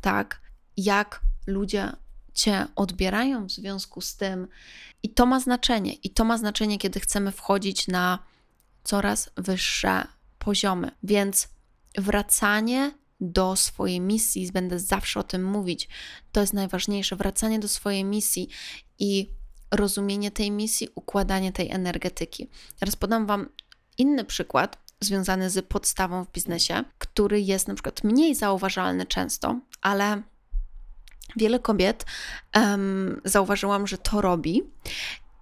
Tak, 0.00 0.40
jak 0.76 1.20
ludzie 1.46 1.92
cię 2.34 2.66
odbierają 2.76 3.46
w 3.46 3.50
związku 3.50 4.00
z 4.00 4.16
tym, 4.16 4.48
i 5.02 5.10
to 5.10 5.26
ma 5.26 5.40
znaczenie. 5.40 5.92
I 5.92 6.10
to 6.10 6.24
ma 6.24 6.38
znaczenie, 6.38 6.78
kiedy 6.78 7.00
chcemy 7.00 7.32
wchodzić 7.32 7.88
na 7.88 8.18
coraz 8.84 9.30
wyższe 9.36 10.06
poziomy. 10.38 10.90
Więc 11.02 11.48
wracanie 11.98 12.92
do 13.20 13.56
swojej 13.56 14.00
misji, 14.00 14.52
będę 14.52 14.78
zawsze 14.78 15.20
o 15.20 15.22
tym 15.22 15.44
mówić, 15.44 15.88
to 16.32 16.40
jest 16.40 16.52
najważniejsze. 16.52 17.16
Wracanie 17.16 17.58
do 17.58 17.68
swojej 17.68 18.04
misji 18.04 18.48
i 18.98 19.30
rozumienie 19.70 20.30
tej 20.30 20.50
misji, 20.50 20.88
układanie 20.94 21.52
tej 21.52 21.70
energetyki. 21.70 22.48
Teraz 22.78 22.96
podam 22.96 23.26
Wam 23.26 23.48
inny 23.98 24.24
przykład 24.24 24.78
związany 25.00 25.50
z 25.50 25.66
podstawą 25.66 26.24
w 26.24 26.32
biznesie, 26.32 26.84
który 26.98 27.40
jest 27.40 27.68
na 27.68 27.74
przykład 27.74 28.04
mniej 28.04 28.34
zauważalny 28.34 29.06
często, 29.06 29.60
ale 29.80 30.22
wiele 31.36 31.58
kobiet 31.58 32.06
um, 32.54 33.20
zauważyłam, 33.24 33.86
że 33.86 33.98
to 33.98 34.20
robi 34.20 34.62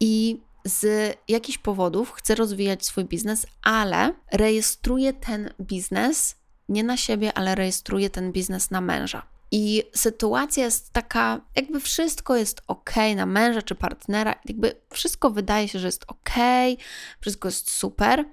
i 0.01 0.41
z 0.65 1.17
jakichś 1.29 1.59
powodów 1.59 2.13
chce 2.13 2.35
rozwijać 2.35 2.87
swój 2.87 3.05
biznes, 3.05 3.47
ale 3.63 4.15
rejestruje 4.33 5.13
ten 5.13 5.51
biznes 5.61 6.37
nie 6.69 6.85
na 6.85 6.97
siebie, 6.97 7.33
ale 7.33 7.55
rejestruje 7.55 8.11
ten 8.11 8.33
biznes 8.33 8.71
na 8.71 8.81
męża. 8.81 9.27
I 9.51 9.83
sytuacja 9.95 10.65
jest 10.65 10.93
taka, 10.93 11.41
jakby 11.57 11.81
wszystko 11.81 12.37
jest 12.37 12.63
ok 12.67 12.95
na 13.17 13.27
męża 13.27 13.63
czy 13.63 13.75
partnera, 13.75 14.35
jakby 14.45 14.81
wszystko 14.91 15.31
wydaje 15.31 15.69
się, 15.69 15.79
że 15.79 15.89
jest 15.89 16.05
ok, 16.09 16.31
wszystko 17.21 17.49
jest 17.49 17.71
super, 17.71 18.25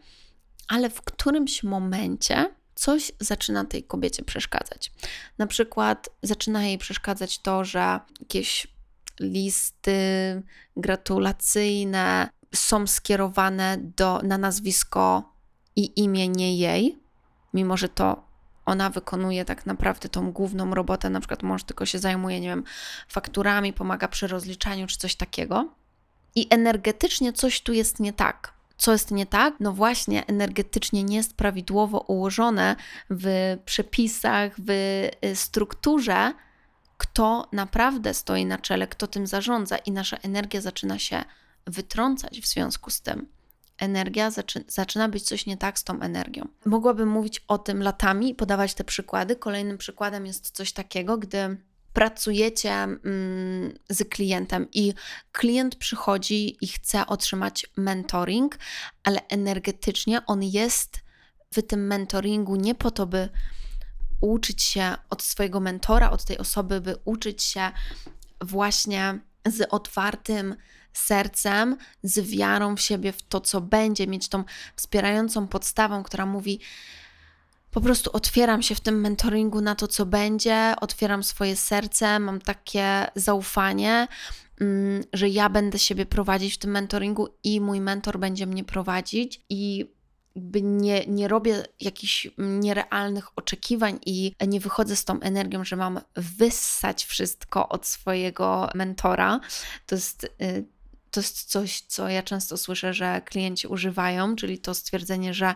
ale 0.67 0.89
w 0.89 1.01
którymś 1.01 1.63
momencie 1.63 2.55
coś 2.75 3.11
zaczyna 3.19 3.65
tej 3.65 3.83
kobiecie 3.83 4.23
przeszkadzać. 4.23 4.91
Na 5.37 5.47
przykład 5.47 6.09
zaczyna 6.23 6.65
jej 6.65 6.77
przeszkadzać 6.77 7.39
to, 7.39 7.65
że 7.65 7.99
jakieś 8.19 8.67
listy 9.19 9.93
gratulacyjne 10.77 12.29
są 12.55 12.87
skierowane 12.87 13.77
do, 13.97 14.21
na 14.23 14.37
nazwisko 14.37 15.33
i 15.75 16.01
imię 16.01 16.27
nie 16.27 16.57
jej, 16.57 17.00
mimo 17.53 17.77
że 17.77 17.89
to 17.89 18.31
ona 18.65 18.89
wykonuje 18.89 19.45
tak 19.45 19.65
naprawdę 19.65 20.09
tą 20.09 20.31
główną 20.31 20.75
robotę, 20.75 21.09
na 21.09 21.19
przykład 21.19 21.43
mąż 21.43 21.63
tylko 21.63 21.85
się 21.85 21.99
zajmuje, 21.99 22.39
nie 22.39 22.49
wiem, 22.49 22.63
fakturami, 23.07 23.73
pomaga 23.73 24.07
przy 24.07 24.27
rozliczaniu 24.27 24.87
czy 24.87 24.97
coś 24.97 25.15
takiego. 25.15 25.69
I 26.35 26.47
energetycznie 26.49 27.33
coś 27.33 27.61
tu 27.61 27.73
jest 27.73 27.99
nie 27.99 28.13
tak. 28.13 28.53
Co 28.77 28.91
jest 28.91 29.11
nie 29.11 29.25
tak? 29.25 29.53
No 29.59 29.73
właśnie, 29.73 30.25
energetycznie 30.25 31.03
nie 31.03 31.15
jest 31.15 31.33
prawidłowo 31.33 31.99
ułożone 31.99 32.75
w 33.09 33.57
przepisach, 33.65 34.53
w 34.57 34.69
y, 34.69 35.35
strukturze, 35.35 36.33
kto 36.97 37.47
naprawdę 37.51 38.13
stoi 38.13 38.45
na 38.45 38.57
czele, 38.57 38.87
kto 38.87 39.07
tym 39.07 39.27
zarządza, 39.27 39.77
i 39.77 39.91
nasza 39.91 40.17
energia 40.17 40.61
zaczyna 40.61 40.99
się 40.99 41.23
wytrącać 41.67 42.41
w 42.41 42.47
związku 42.47 42.89
z 42.89 43.01
tym. 43.01 43.27
Energia 43.81 44.31
zaczy, 44.31 44.63
zaczyna 44.67 45.09
być 45.09 45.23
coś 45.23 45.45
nie 45.45 45.57
tak 45.57 45.79
z 45.79 45.83
tą 45.83 45.99
energią. 45.99 46.47
Mogłabym 46.65 47.09
mówić 47.09 47.45
o 47.47 47.57
tym 47.57 47.83
latami 47.83 48.35
podawać 48.35 48.73
te 48.73 48.83
przykłady. 48.83 49.35
Kolejnym 49.35 49.77
przykładem 49.77 50.25
jest 50.25 50.51
coś 50.51 50.73
takiego, 50.73 51.17
gdy 51.17 51.57
pracujecie 51.93 52.71
mm, 52.71 53.73
z 53.89 54.09
klientem 54.09 54.67
i 54.73 54.93
klient 55.31 55.75
przychodzi 55.75 56.57
i 56.61 56.67
chce 56.67 57.07
otrzymać 57.07 57.67
mentoring, 57.77 58.57
ale 59.03 59.27
energetycznie 59.27 60.25
on 60.25 60.43
jest 60.43 60.99
w 61.53 61.61
tym 61.61 61.87
mentoringu 61.87 62.55
nie 62.55 62.75
po 62.75 62.91
to, 62.91 63.07
by 63.07 63.29
uczyć 64.21 64.63
się 64.63 64.95
od 65.09 65.23
swojego 65.23 65.59
mentora, 65.59 66.11
od 66.11 66.25
tej 66.25 66.37
osoby, 66.37 66.81
by 66.81 66.95
uczyć 67.05 67.43
się 67.43 67.71
właśnie 68.41 69.19
z 69.45 69.67
otwartym 69.69 70.55
sercem, 70.93 71.77
z 72.03 72.19
wiarą 72.19 72.75
w 72.75 72.81
siebie, 72.81 73.11
w 73.11 73.21
to, 73.21 73.41
co 73.41 73.61
będzie, 73.61 74.07
mieć 74.07 74.29
tą 74.29 74.43
wspierającą 74.75 75.47
podstawą, 75.47 76.03
która 76.03 76.25
mówi: 76.25 76.59
Po 77.71 77.81
prostu 77.81 78.09
otwieram 78.13 78.61
się 78.61 78.75
w 78.75 78.79
tym 78.79 79.01
mentoringu 79.01 79.61
na 79.61 79.75
to, 79.75 79.87
co 79.87 80.05
będzie, 80.05 80.73
otwieram 80.81 81.23
swoje 81.23 81.55
serce, 81.55 82.19
mam 82.19 82.41
takie 82.41 83.07
zaufanie, 83.15 84.07
mm, 84.61 85.03
że 85.13 85.29
ja 85.29 85.49
będę 85.49 85.79
siebie 85.79 86.05
prowadzić 86.05 86.53
w 86.53 86.57
tym 86.57 86.71
mentoringu 86.71 87.27
i 87.43 87.61
mój 87.61 87.81
mentor 87.81 88.19
będzie 88.19 88.47
mnie 88.47 88.63
prowadzić 88.63 89.41
i 89.49 89.91
jakby 90.35 90.61
nie, 90.61 91.05
nie 91.05 91.27
robię 91.27 91.65
jakichś 91.79 92.27
nierealnych 92.37 93.37
oczekiwań 93.37 93.99
i 94.05 94.35
nie 94.47 94.59
wychodzę 94.59 94.95
z 94.95 95.05
tą 95.05 95.19
energią, 95.19 95.65
że 95.65 95.75
mam 95.75 96.01
wyssać 96.15 97.05
wszystko 97.05 97.69
od 97.69 97.85
swojego 97.87 98.69
mentora. 98.75 99.39
To 99.85 99.95
jest. 99.95 100.23
Y, 100.41 100.65
to 101.11 101.19
jest 101.19 101.43
coś, 101.43 101.81
co 101.81 102.09
ja 102.09 102.23
często 102.23 102.57
słyszę, 102.57 102.93
że 102.93 103.21
klienci 103.25 103.67
używają, 103.67 104.35
czyli 104.35 104.59
to 104.59 104.73
stwierdzenie, 104.73 105.33
że 105.33 105.55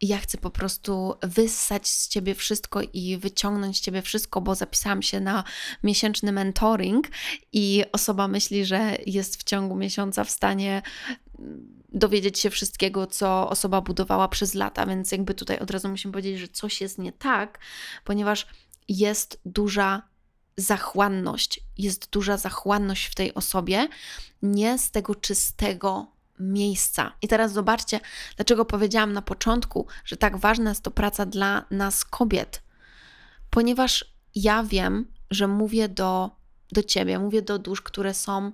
ja 0.00 0.18
chcę 0.18 0.38
po 0.38 0.50
prostu 0.50 1.14
wyssać 1.22 1.88
z 1.88 2.08
ciebie 2.08 2.34
wszystko 2.34 2.80
i 2.92 3.18
wyciągnąć 3.18 3.76
z 3.76 3.80
ciebie 3.80 4.02
wszystko, 4.02 4.40
bo 4.40 4.54
zapisałam 4.54 5.02
się 5.02 5.20
na 5.20 5.44
miesięczny 5.82 6.32
mentoring 6.32 7.08
i 7.52 7.84
osoba 7.92 8.28
myśli, 8.28 8.64
że 8.66 8.96
jest 9.06 9.40
w 9.40 9.44
ciągu 9.44 9.76
miesiąca 9.76 10.24
w 10.24 10.30
stanie 10.30 10.82
dowiedzieć 11.88 12.38
się 12.38 12.50
wszystkiego, 12.50 13.06
co 13.06 13.50
osoba 13.50 13.80
budowała 13.80 14.28
przez 14.28 14.54
lata, 14.54 14.86
więc 14.86 15.12
jakby 15.12 15.34
tutaj 15.34 15.58
od 15.58 15.70
razu 15.70 15.88
musimy 15.88 16.12
powiedzieć, 16.12 16.38
że 16.38 16.48
coś 16.48 16.80
jest 16.80 16.98
nie 16.98 17.12
tak, 17.12 17.58
ponieważ 18.04 18.46
jest 18.88 19.40
duża 19.46 20.02
zachłanność, 20.56 21.60
jest 21.78 22.10
duża 22.10 22.36
zachłanność 22.36 23.06
w 23.06 23.14
tej 23.14 23.34
osobie, 23.34 23.88
nie 24.42 24.78
z 24.78 24.90
tego 24.90 25.14
czystego 25.14 26.06
miejsca. 26.38 27.12
I 27.22 27.28
teraz 27.28 27.52
zobaczcie, 27.52 28.00
dlaczego 28.36 28.64
powiedziałam 28.64 29.12
na 29.12 29.22
początku, 29.22 29.86
że 30.04 30.16
tak 30.16 30.36
ważna 30.36 30.70
jest 30.70 30.82
to 30.82 30.90
praca 30.90 31.26
dla 31.26 31.64
nas 31.70 32.04
kobiet. 32.04 32.62
Ponieważ 33.50 34.04
ja 34.34 34.62
wiem, 34.62 35.06
że 35.30 35.48
mówię 35.48 35.88
do, 35.88 36.30
do 36.72 36.82
ciebie, 36.82 37.18
mówię 37.18 37.42
do 37.42 37.58
dusz, 37.58 37.82
które 37.82 38.14
są 38.14 38.52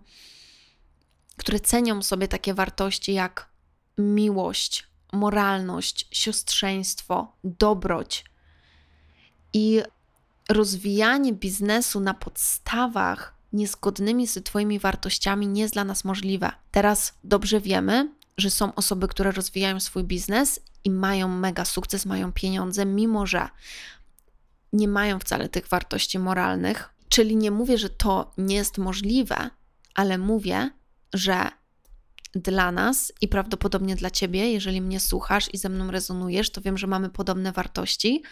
które 1.38 1.60
cenią 1.60 2.02
sobie 2.02 2.28
takie 2.28 2.54
wartości 2.54 3.12
jak 3.12 3.48
miłość, 3.98 4.88
moralność, 5.12 6.08
siostrzeństwo, 6.10 7.32
dobroć. 7.44 8.24
I 9.52 9.82
rozwijanie 10.48 11.32
biznesu 11.32 12.00
na 12.00 12.14
podstawach 12.14 13.34
niezgodnymi 13.52 14.26
z 14.26 14.44
Twoimi 14.44 14.78
wartościami 14.78 15.46
nie 15.48 15.62
jest 15.62 15.74
dla 15.74 15.84
nas 15.84 16.04
możliwe. 16.04 16.52
Teraz 16.70 17.14
dobrze 17.24 17.60
wiemy, 17.60 18.12
że 18.38 18.50
są 18.50 18.74
osoby, 18.74 19.08
które 19.08 19.32
rozwijają 19.32 19.80
swój 19.80 20.04
biznes 20.04 20.60
i 20.84 20.90
mają 20.90 21.28
mega 21.28 21.64
sukces, 21.64 22.06
mają 22.06 22.32
pieniądze, 22.32 22.86
mimo 22.86 23.26
że 23.26 23.48
nie 24.72 24.88
mają 24.88 25.18
wcale 25.18 25.48
tych 25.48 25.68
wartości 25.68 26.18
moralnych. 26.18 26.88
Czyli 27.08 27.36
nie 27.36 27.50
mówię, 27.50 27.78
że 27.78 27.90
to 27.90 28.32
nie 28.38 28.56
jest 28.56 28.78
możliwe, 28.78 29.50
ale 29.94 30.18
mówię, 30.18 30.70
że 31.14 31.50
dla 32.34 32.72
nas 32.72 33.12
i 33.20 33.28
prawdopodobnie 33.28 33.96
dla 33.96 34.10
ciebie, 34.10 34.52
jeżeli 34.52 34.80
mnie 34.80 35.00
słuchasz 35.00 35.54
i 35.54 35.58
ze 35.58 35.68
mną 35.68 35.90
rezonujesz, 35.90 36.50
to 36.50 36.60
wiem, 36.60 36.78
że 36.78 36.86
mamy 36.86 37.10
podobne 37.10 37.52
wartości, 37.52 38.22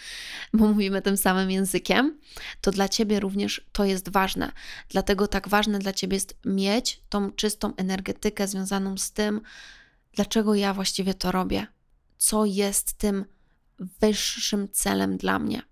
bo 0.52 0.68
mówimy 0.68 1.02
tym 1.02 1.16
samym 1.16 1.50
językiem, 1.50 2.18
to 2.61 2.71
dla 2.71 2.88
ciebie 2.88 3.21
również 3.21 3.66
to 3.73 3.85
jest 3.85 4.09
ważne. 4.09 4.52
Dlatego 4.88 5.28
tak 5.28 5.49
ważne 5.49 5.78
dla 5.78 5.92
ciebie 5.92 6.16
jest 6.16 6.35
mieć 6.45 7.00
tą 7.09 7.33
czystą 7.33 7.76
energetykę 7.76 8.49
związaną 8.49 8.99
z 8.99 9.12
tym, 9.12 9.40
dlaczego 10.12 10.54
ja 10.54 10.75
właściwie 10.75 11.14
to 11.14 11.33
robię, 11.33 11.66
co 12.18 12.45
jest 12.45 12.92
tym 12.92 13.25
wyższym 14.00 14.68
celem 14.73 15.16
dla 15.16 15.38
mnie. 15.38 15.62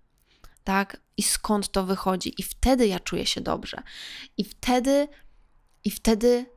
Tak? 0.63 1.01
I 1.17 1.23
skąd 1.23 1.71
to 1.71 1.85
wychodzi, 1.85 2.33
i 2.37 2.43
wtedy 2.43 2.87
ja 2.87 2.99
czuję 2.99 3.25
się 3.25 3.41
dobrze. 3.41 3.83
I 4.37 4.43
wtedy 4.43 5.07
I 5.83 5.91
wtedy 5.91 6.54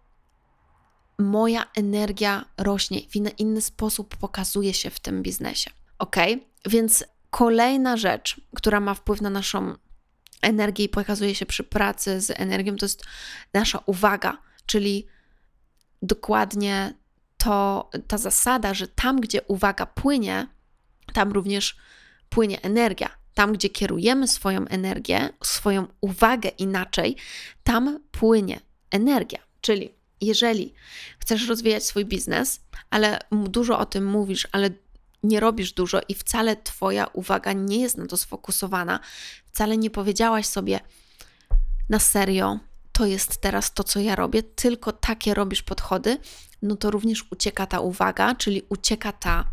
moja 1.18 1.66
energia 1.76 2.44
rośnie, 2.56 3.00
w 3.00 3.16
inny 3.38 3.60
sposób 3.60 4.16
pokazuje 4.16 4.74
się 4.74 4.90
w 4.90 5.00
tym 5.00 5.22
biznesie. 5.22 5.70
Ok? 5.98 6.16
Więc 6.66 7.04
kolejna 7.30 7.96
rzecz, 7.96 8.40
która 8.54 8.80
ma 8.80 8.94
wpływ 8.94 9.20
na 9.20 9.30
naszą 9.30 9.74
energię 10.42 10.84
i 10.84 10.88
pokazuje 10.88 11.34
się 11.34 11.46
przy 11.46 11.64
pracy 11.64 12.20
z 12.20 12.30
energią, 12.30 12.76
to 12.76 12.84
jest 12.84 13.04
nasza 13.54 13.82
uwaga, 13.86 14.38
czyli 14.66 15.06
dokładnie 16.02 16.94
to 17.36 17.90
ta 18.08 18.18
zasada, 18.18 18.74
że 18.74 18.88
tam, 18.88 19.20
gdzie 19.20 19.42
uwaga 19.42 19.86
płynie, 19.86 20.46
tam 21.12 21.32
również 21.32 21.76
płynie 22.28 22.62
energia. 22.62 23.18
Tam, 23.34 23.52
gdzie 23.52 23.68
kierujemy 23.68 24.28
swoją 24.28 24.64
energię, 24.64 25.28
swoją 25.42 25.86
uwagę 26.00 26.48
inaczej, 26.48 27.16
tam 27.62 28.00
płynie 28.10 28.60
energia. 28.90 29.38
Czyli 29.60 29.94
jeżeli 30.20 30.74
chcesz 31.18 31.48
rozwijać 31.48 31.84
swój 31.84 32.04
biznes, 32.04 32.60
ale 32.90 33.18
dużo 33.30 33.78
o 33.78 33.86
tym 33.86 34.06
mówisz, 34.06 34.48
ale 34.52 34.70
nie 35.22 35.40
robisz 35.40 35.72
dużo 35.72 36.00
i 36.08 36.14
wcale 36.14 36.56
Twoja 36.56 37.06
uwaga 37.12 37.52
nie 37.52 37.80
jest 37.80 37.96
na 37.96 38.06
to 38.06 38.16
sfokusowana, 38.16 39.00
wcale 39.52 39.76
nie 39.78 39.90
powiedziałaś 39.90 40.46
sobie 40.46 40.80
na 41.88 41.98
serio, 41.98 42.58
to 42.92 43.06
jest 43.06 43.40
teraz 43.40 43.74
to, 43.74 43.84
co 43.84 44.00
ja 44.00 44.16
robię, 44.16 44.42
tylko 44.42 44.92
takie 44.92 45.34
robisz 45.34 45.62
podchody, 45.62 46.18
no 46.62 46.76
to 46.76 46.90
również 46.90 47.24
ucieka 47.30 47.66
ta 47.66 47.80
uwaga, 47.80 48.34
czyli 48.34 48.62
ucieka 48.68 49.12
ta 49.12 49.44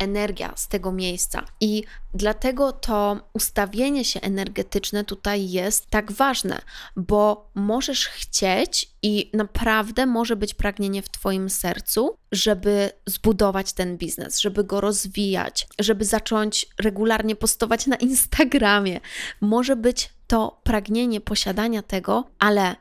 energia 0.00 0.52
z 0.56 0.68
tego 0.68 0.92
miejsca. 0.92 1.44
I 1.60 1.84
dlatego 2.14 2.72
to 2.72 3.20
ustawienie 3.32 4.04
się 4.04 4.20
energetyczne 4.20 5.04
tutaj 5.04 5.50
jest 5.50 5.86
tak 5.86 6.12
ważne, 6.12 6.62
bo 6.96 7.50
możesz 7.54 8.06
chcieć 8.06 8.90
i 9.02 9.30
naprawdę 9.34 10.06
może 10.06 10.36
być 10.36 10.54
pragnienie 10.54 11.02
w 11.02 11.08
Twoim 11.08 11.50
sercu, 11.50 12.16
żeby 12.32 12.90
zbudować 13.06 13.72
ten 13.72 13.96
biznes, 13.96 14.40
żeby 14.40 14.64
go 14.64 14.80
rozwijać, 14.80 15.66
żeby 15.78 16.04
zacząć 16.04 16.66
regularnie 16.78 17.36
postować 17.36 17.86
na 17.86 17.96
Instagramie. 17.96 19.00
Może 19.40 19.76
być 19.76 20.10
to 20.26 20.60
pragnienie 20.64 21.20
posiadania 21.20 21.82
tego, 21.82 22.30
ale 22.38 22.76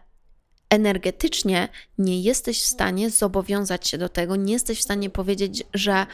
energetycznie 0.70 1.70
nie 1.98 2.22
jesteś 2.22 2.62
w 2.62 2.66
stanie 2.66 3.10
zobowiązać 3.10 3.88
się 3.88 3.98
do 3.98 4.10
tego, 4.10 4.36
nie 4.36 4.54
jesteś 4.54 4.80
w 4.80 4.84
stanie 4.84 5.10
powiedzieć, 5.10 5.64
że 5.74 6.06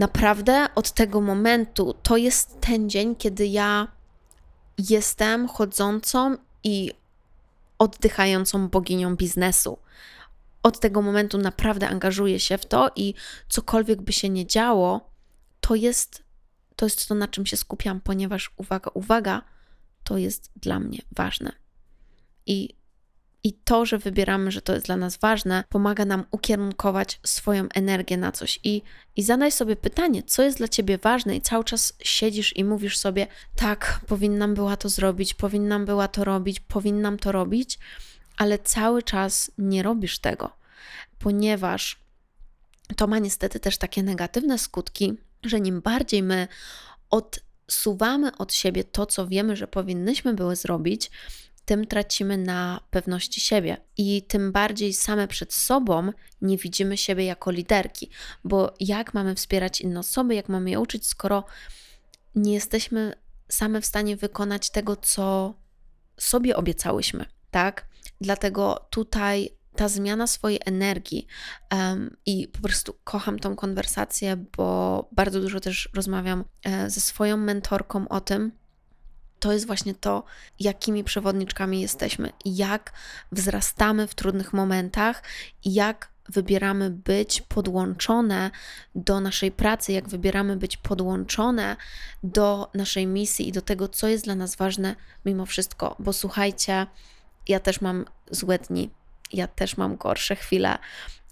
naprawdę 0.00 0.68
od 0.74 0.92
tego 0.92 1.20
momentu 1.20 1.94
to 2.02 2.16
jest 2.16 2.60
ten 2.60 2.90
dzień, 2.90 3.16
kiedy 3.16 3.46
ja 3.46 3.88
jestem 4.78 5.48
chodzącą 5.48 6.36
i 6.64 6.92
oddychającą 7.78 8.68
boginią 8.68 9.16
biznesu. 9.16 9.78
Od 10.62 10.80
tego 10.80 11.02
momentu 11.02 11.38
naprawdę 11.38 11.88
angażuję 11.88 12.40
się 12.40 12.58
w 12.58 12.66
to 12.66 12.90
i 12.96 13.14
cokolwiek 13.48 14.02
by 14.02 14.12
się 14.12 14.28
nie 14.28 14.46
działo, 14.46 15.10
to 15.60 15.74
jest 15.74 16.22
to, 16.76 16.86
jest 16.86 17.08
to 17.08 17.14
na 17.14 17.28
czym 17.28 17.46
się 17.46 17.56
skupiam, 17.56 18.00
ponieważ 18.00 18.50
uwaga, 18.56 18.90
uwaga, 18.94 19.42
to 20.04 20.18
jest 20.18 20.50
dla 20.56 20.80
mnie 20.80 20.98
ważne. 21.12 21.52
I 22.46 22.74
i 23.44 23.52
to, 23.52 23.86
że 23.86 23.98
wybieramy, 23.98 24.50
że 24.50 24.62
to 24.62 24.74
jest 24.74 24.86
dla 24.86 24.96
nas 24.96 25.16
ważne, 25.16 25.64
pomaga 25.68 26.04
nam 26.04 26.24
ukierunkować 26.30 27.20
swoją 27.24 27.68
energię 27.74 28.16
na 28.16 28.32
coś. 28.32 28.60
I, 28.64 28.82
I 29.16 29.22
zadaj 29.22 29.52
sobie 29.52 29.76
pytanie, 29.76 30.22
co 30.22 30.42
jest 30.42 30.58
dla 30.58 30.68
ciebie 30.68 30.98
ważne, 30.98 31.36
i 31.36 31.40
cały 31.40 31.64
czas 31.64 31.92
siedzisz 32.02 32.56
i 32.56 32.64
mówisz 32.64 32.98
sobie: 32.98 33.26
tak, 33.56 34.00
powinnam 34.06 34.54
była 34.54 34.76
to 34.76 34.88
zrobić, 34.88 35.34
powinnam 35.34 35.84
była 35.84 36.08
to 36.08 36.24
robić, 36.24 36.60
powinnam 36.60 37.18
to 37.18 37.32
robić, 37.32 37.78
ale 38.36 38.58
cały 38.58 39.02
czas 39.02 39.50
nie 39.58 39.82
robisz 39.82 40.18
tego, 40.18 40.50
ponieważ 41.18 41.98
to 42.96 43.06
ma 43.06 43.18
niestety 43.18 43.60
też 43.60 43.78
takie 43.78 44.02
negatywne 44.02 44.58
skutki, 44.58 45.14
że 45.42 45.58
im 45.58 45.80
bardziej 45.80 46.22
my 46.22 46.48
odsuwamy 47.10 48.36
od 48.36 48.52
siebie 48.52 48.84
to, 48.84 49.06
co 49.06 49.26
wiemy, 49.26 49.56
że 49.56 49.66
powinnyśmy 49.66 50.34
były 50.34 50.56
zrobić, 50.56 51.10
tym 51.70 51.86
tracimy 51.86 52.38
na 52.38 52.80
pewności 52.90 53.40
siebie 53.40 53.76
i 53.96 54.22
tym 54.22 54.52
bardziej 54.52 54.92
same 54.92 55.28
przed 55.28 55.54
sobą 55.54 56.12
nie 56.42 56.56
widzimy 56.58 56.96
siebie 56.96 57.24
jako 57.24 57.50
liderki, 57.50 58.10
bo 58.44 58.74
jak 58.80 59.14
mamy 59.14 59.34
wspierać 59.34 59.80
inne 59.80 60.00
osoby, 60.00 60.34
jak 60.34 60.48
mamy 60.48 60.70
je 60.70 60.80
uczyć, 60.80 61.06
skoro 61.06 61.44
nie 62.34 62.54
jesteśmy 62.54 63.14
same 63.48 63.80
w 63.80 63.86
stanie 63.86 64.16
wykonać 64.16 64.70
tego, 64.70 64.96
co 64.96 65.54
sobie 66.16 66.56
obiecałyśmy, 66.56 67.24
tak? 67.50 67.88
Dlatego 68.20 68.86
tutaj 68.90 69.50
ta 69.76 69.88
zmiana 69.88 70.26
swojej 70.26 70.60
energii 70.66 71.26
um, 71.72 72.16
i 72.26 72.48
po 72.48 72.60
prostu 72.60 72.94
kocham 73.04 73.38
tą 73.38 73.56
konwersację, 73.56 74.36
bo 74.56 75.08
bardzo 75.12 75.40
dużo 75.40 75.60
też 75.60 75.88
rozmawiam 75.94 76.44
e, 76.64 76.90
ze 76.90 77.00
swoją 77.00 77.36
mentorką 77.36 78.08
o 78.08 78.20
tym, 78.20 78.59
to 79.40 79.52
jest 79.52 79.66
właśnie 79.66 79.94
to, 79.94 80.24
jakimi 80.60 81.04
przewodniczkami 81.04 81.80
jesteśmy, 81.80 82.32
jak 82.44 82.92
wzrastamy 83.32 84.06
w 84.06 84.14
trudnych 84.14 84.52
momentach, 84.52 85.22
jak 85.64 86.10
wybieramy 86.28 86.90
być 86.90 87.40
podłączone 87.40 88.50
do 88.94 89.20
naszej 89.20 89.52
pracy, 89.52 89.92
jak 89.92 90.08
wybieramy 90.08 90.56
być 90.56 90.76
podłączone 90.76 91.76
do 92.22 92.70
naszej 92.74 93.06
misji 93.06 93.48
i 93.48 93.52
do 93.52 93.62
tego, 93.62 93.88
co 93.88 94.08
jest 94.08 94.24
dla 94.24 94.34
nas 94.34 94.56
ważne 94.56 94.96
mimo 95.24 95.46
wszystko. 95.46 95.96
Bo 95.98 96.12
słuchajcie, 96.12 96.86
ja 97.48 97.60
też 97.60 97.80
mam 97.80 98.04
złe 98.30 98.58
dni, 98.58 98.90
ja 99.32 99.46
też 99.46 99.76
mam 99.76 99.96
gorsze 99.96 100.36
chwile. 100.36 100.78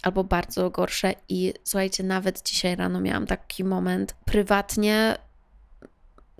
Albo 0.03 0.25
bardzo 0.25 0.71
gorsze, 0.71 1.15
i 1.29 1.55
słuchajcie, 1.65 2.03
nawet 2.03 2.43
dzisiaj 2.43 2.77
rano 2.77 3.01
miałam 3.01 3.27
taki 3.27 3.65
moment 3.65 4.13
prywatnie 4.13 5.19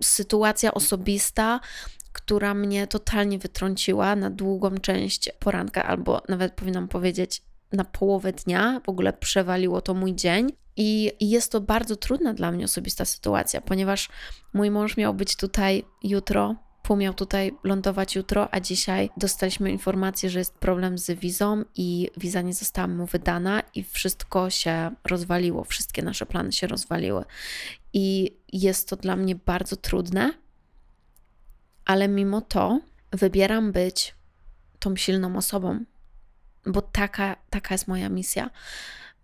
sytuacja 0.01 0.75
osobista, 0.75 1.61
która 2.13 2.55
mnie 2.55 2.87
totalnie 2.87 3.39
wytrąciła 3.39 4.17
na 4.17 4.31
długą 4.31 4.75
część 4.75 5.31
poranka, 5.39 5.85
albo 5.85 6.23
nawet 6.29 6.55
powinnam 6.55 6.89
powiedzieć 6.89 7.43
na 7.73 7.85
połowę 7.85 8.33
dnia. 8.33 8.81
W 8.85 8.89
ogóle 8.89 9.13
przewaliło 9.13 9.81
to 9.81 9.95
mój 9.95 10.15
dzień. 10.15 10.53
I 10.77 11.13
jest 11.21 11.53
to 11.53 11.61
bardzo 11.61 11.97
trudna 11.97 12.35
dla 12.35 12.53
mnie 12.53 12.65
osobista 12.65 13.05
sytuacja, 13.05 13.61
ponieważ 13.61 14.09
mój 14.53 14.71
mąż 14.71 14.97
miał 14.97 15.15
być 15.15 15.37
tutaj 15.37 15.85
jutro, 16.03 16.55
Pół 16.89 16.97
miał 16.97 17.15
tutaj 17.15 17.55
lądować 17.65 18.15
jutro, 18.15 18.55
a 18.55 18.61
dzisiaj 18.61 19.11
dostaliśmy 19.17 19.71
informację, 19.71 20.31
że 20.31 20.39
jest 20.39 20.55
problem 20.55 20.99
z 20.99 21.11
wizą 21.11 21.65
i 21.75 22.11
wiza 22.17 22.41
nie 22.41 22.55
została 22.55 22.89
mu 22.89 23.07
wydana 23.07 23.63
i 23.75 23.85
wszystko 23.85 24.51
się 24.51 24.91
rozwaliło, 25.05 25.65
wszystkie 25.65 26.03
nasze 26.03 26.27
plany 26.27 26.53
się 26.53 26.67
rozwaliły. 26.67 27.25
I 27.93 28.37
jest 28.53 28.89
to 28.89 28.97
dla 28.97 29.17
mnie 29.17 29.35
bardzo 29.37 29.77
trudne, 29.77 30.33
ale 31.85 32.09
mimo 32.09 32.41
to 32.41 32.81
wybieram 33.13 33.73
być 33.73 34.15
tą 34.79 34.97
silną 34.97 35.37
osobą, 35.37 35.85
bo 36.67 36.83
taka, 36.83 37.37
taka 37.51 37.75
jest 37.75 37.89
moja 37.89 38.09
misja, 38.09 38.51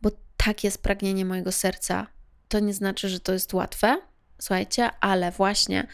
bo 0.03 0.11
tak 0.37 0.64
jest 0.64 0.83
pragnienie 0.83 1.24
mojego 1.24 1.53
serca. 1.53 2.07
To 2.48 2.61
nie 2.61 2.74
znaczy, 2.74 3.09
że 3.09 3.20
to 3.20 3.33
jest 3.33 3.55
łatwe, 3.55 4.00
słuchajcie, 4.38 4.90
ale 5.00 5.33
właśnie 5.33 5.87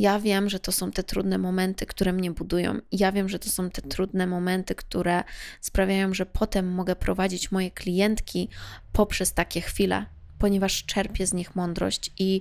ja 0.00 0.20
wiem, 0.20 0.48
że 0.48 0.60
to 0.60 0.72
są 0.72 0.90
te 0.90 1.02
trudne 1.02 1.38
momenty, 1.38 1.86
które 1.86 2.12
mnie 2.12 2.30
budują. 2.30 2.78
Ja 2.92 3.12
wiem, 3.12 3.28
że 3.28 3.38
to 3.38 3.50
są 3.50 3.70
te 3.70 3.82
trudne 3.82 4.26
momenty, 4.26 4.74
które 4.74 5.24
sprawiają, 5.60 6.14
że 6.14 6.26
potem 6.26 6.68
mogę 6.68 6.96
prowadzić 6.96 7.52
moje 7.52 7.70
klientki 7.70 8.48
poprzez 8.92 9.32
takie 9.32 9.60
chwile, 9.60 10.06
ponieważ 10.38 10.84
czerpię 10.84 11.26
z 11.26 11.32
nich 11.32 11.56
mądrość 11.56 12.10
i 12.18 12.40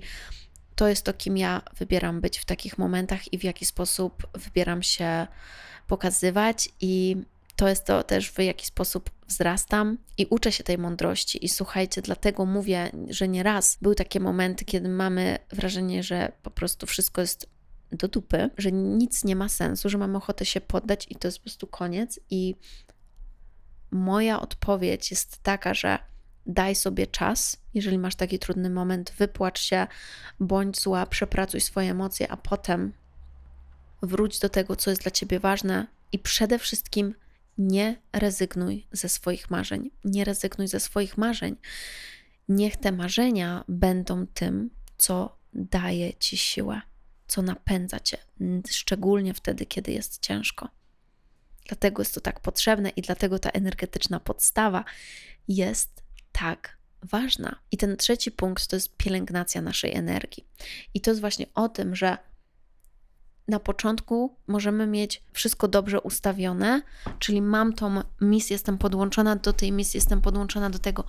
to 0.75 0.87
jest 0.87 1.05
to, 1.05 1.13
kim 1.13 1.37
ja 1.37 1.61
wybieram 1.77 2.21
być 2.21 2.39
w 2.39 2.45
takich 2.45 2.77
momentach 2.77 3.33
i 3.33 3.37
w 3.37 3.43
jaki 3.43 3.65
sposób 3.65 4.27
wybieram 4.33 4.83
się 4.83 5.27
pokazywać 5.87 6.69
i 6.81 7.17
to 7.59 7.67
jest 7.67 7.85
to 7.85 8.03
też, 8.03 8.31
w 8.31 8.39
jaki 8.39 8.65
sposób 8.65 9.09
wzrastam 9.27 9.97
i 10.17 10.25
uczę 10.29 10.51
się 10.51 10.63
tej 10.63 10.77
mądrości. 10.77 11.45
I 11.45 11.49
słuchajcie, 11.49 12.01
dlatego 12.01 12.45
mówię, 12.45 12.91
że 13.09 13.27
nieraz 13.27 13.77
były 13.81 13.95
takie 13.95 14.19
momenty, 14.19 14.65
kiedy 14.65 14.89
mamy 14.89 15.39
wrażenie, 15.49 16.03
że 16.03 16.31
po 16.43 16.51
prostu 16.51 16.85
wszystko 16.85 17.21
jest 17.21 17.49
do 17.91 18.07
dupy, 18.07 18.49
że 18.57 18.71
nic 18.71 19.23
nie 19.23 19.35
ma 19.35 19.49
sensu, 19.49 19.89
że 19.89 19.97
mamy 19.97 20.17
ochotę 20.17 20.45
się 20.45 20.61
poddać 20.61 21.07
i 21.09 21.15
to 21.15 21.27
jest 21.27 21.37
po 21.37 21.43
prostu 21.43 21.67
koniec. 21.67 22.19
I 22.29 22.55
moja 23.91 24.41
odpowiedź 24.41 25.11
jest 25.11 25.43
taka, 25.43 25.73
że 25.73 25.99
daj 26.45 26.75
sobie 26.75 27.07
czas, 27.07 27.57
jeżeli 27.73 27.97
masz 27.97 28.15
taki 28.15 28.39
trudny 28.39 28.69
moment, 28.69 29.13
wypłacz 29.17 29.59
się, 29.61 29.87
bądź 30.39 30.79
zła, 30.79 31.05
przepracuj 31.05 31.61
swoje 31.61 31.91
emocje, 31.91 32.31
a 32.31 32.37
potem 32.37 32.93
wróć 34.01 34.39
do 34.39 34.49
tego, 34.49 34.75
co 34.75 34.89
jest 34.89 35.01
dla 35.01 35.11
ciebie 35.11 35.39
ważne 35.39 35.87
i 36.11 36.19
przede 36.19 36.59
wszystkim 36.59 37.15
nie 37.59 38.01
rezygnuj 38.13 38.87
ze 38.91 39.09
swoich 39.09 39.49
marzeń. 39.49 39.91
Nie 40.03 40.25
rezygnuj 40.25 40.67
ze 40.67 40.79
swoich 40.79 41.17
marzeń. 41.17 41.55
Niech 42.49 42.77
te 42.77 42.91
marzenia 42.91 43.63
będą 43.67 44.27
tym, 44.27 44.69
co 44.97 45.37
daje 45.53 46.13
ci 46.13 46.37
siłę, 46.37 46.81
co 47.27 47.41
napędza 47.41 47.99
cię, 47.99 48.17
szczególnie 48.69 49.33
wtedy, 49.33 49.65
kiedy 49.65 49.91
jest 49.91 50.21
ciężko. 50.21 50.69
Dlatego 51.67 52.01
jest 52.01 52.15
to 52.15 52.21
tak 52.21 52.39
potrzebne 52.39 52.89
i 52.89 53.01
dlatego 53.01 53.39
ta 53.39 53.49
energetyczna 53.49 54.19
podstawa 54.19 54.85
jest 55.47 56.03
tak 56.31 56.77
ważna. 57.03 57.59
I 57.71 57.77
ten 57.77 57.97
trzeci 57.97 58.31
punkt 58.31 58.67
to 58.67 58.75
jest 58.75 58.97
pielęgnacja 58.97 59.61
naszej 59.61 59.95
energii. 59.95 60.45
I 60.93 61.01
to 61.01 61.11
jest 61.11 61.21
właśnie 61.21 61.45
o 61.53 61.69
tym, 61.69 61.95
że 61.95 62.17
na 63.49 63.59
początku 63.59 64.35
możemy 64.47 64.88
mieć 64.88 65.23
wszystko 65.33 65.67
dobrze 65.67 66.01
ustawione, 66.01 66.81
czyli 67.19 67.41
mam 67.41 67.73
tą 67.73 68.01
misję, 68.21 68.53
jestem 68.53 68.77
podłączona 68.77 69.35
do 69.35 69.53
tej 69.53 69.71
misji, 69.71 69.97
jestem 69.97 70.21
podłączona 70.21 70.69
do 70.69 70.79
tego, 70.79 71.03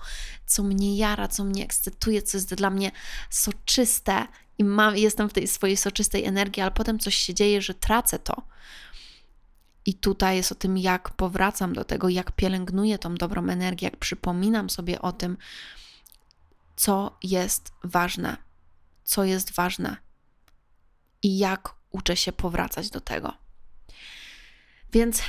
co 0.45 0.63
mnie 0.63 0.97
jara, 0.97 1.27
co 1.27 1.43
mnie 1.43 1.63
ekscytuje, 1.63 2.21
co 2.21 2.37
jest 2.37 2.55
dla 2.55 2.69
mnie 2.69 2.91
soczyste 3.29 4.27
i 4.57 4.63
mam, 4.63 4.97
jestem 4.97 5.29
w 5.29 5.33
tej 5.33 5.47
swojej 5.47 5.77
soczystej 5.77 6.25
energii, 6.25 6.61
ale 6.61 6.71
potem 6.71 6.99
coś 6.99 7.15
się 7.15 7.33
dzieje, 7.33 7.61
że 7.61 7.73
tracę 7.73 8.19
to. 8.19 8.41
I 9.85 9.93
tutaj 9.93 10.35
jest 10.35 10.51
o 10.51 10.55
tym, 10.55 10.77
jak 10.77 11.09
powracam 11.09 11.73
do 11.73 11.83
tego, 11.83 12.09
jak 12.09 12.31
pielęgnuję 12.31 12.97
tą 12.97 13.15
dobrą 13.15 13.49
energię, 13.49 13.87
jak 13.87 13.97
przypominam 13.97 14.69
sobie 14.69 15.01
o 15.01 15.11
tym, 15.11 15.37
co 16.75 17.17
jest 17.23 17.71
ważne, 17.83 18.37
co 19.03 19.23
jest 19.23 19.53
ważne 19.53 19.97
i 21.23 21.37
jak 21.37 21.75
uczę 21.91 22.17
się 22.17 22.31
powracać 22.31 22.89
do 22.89 23.01
tego. 23.01 23.33
Więc 24.93 25.21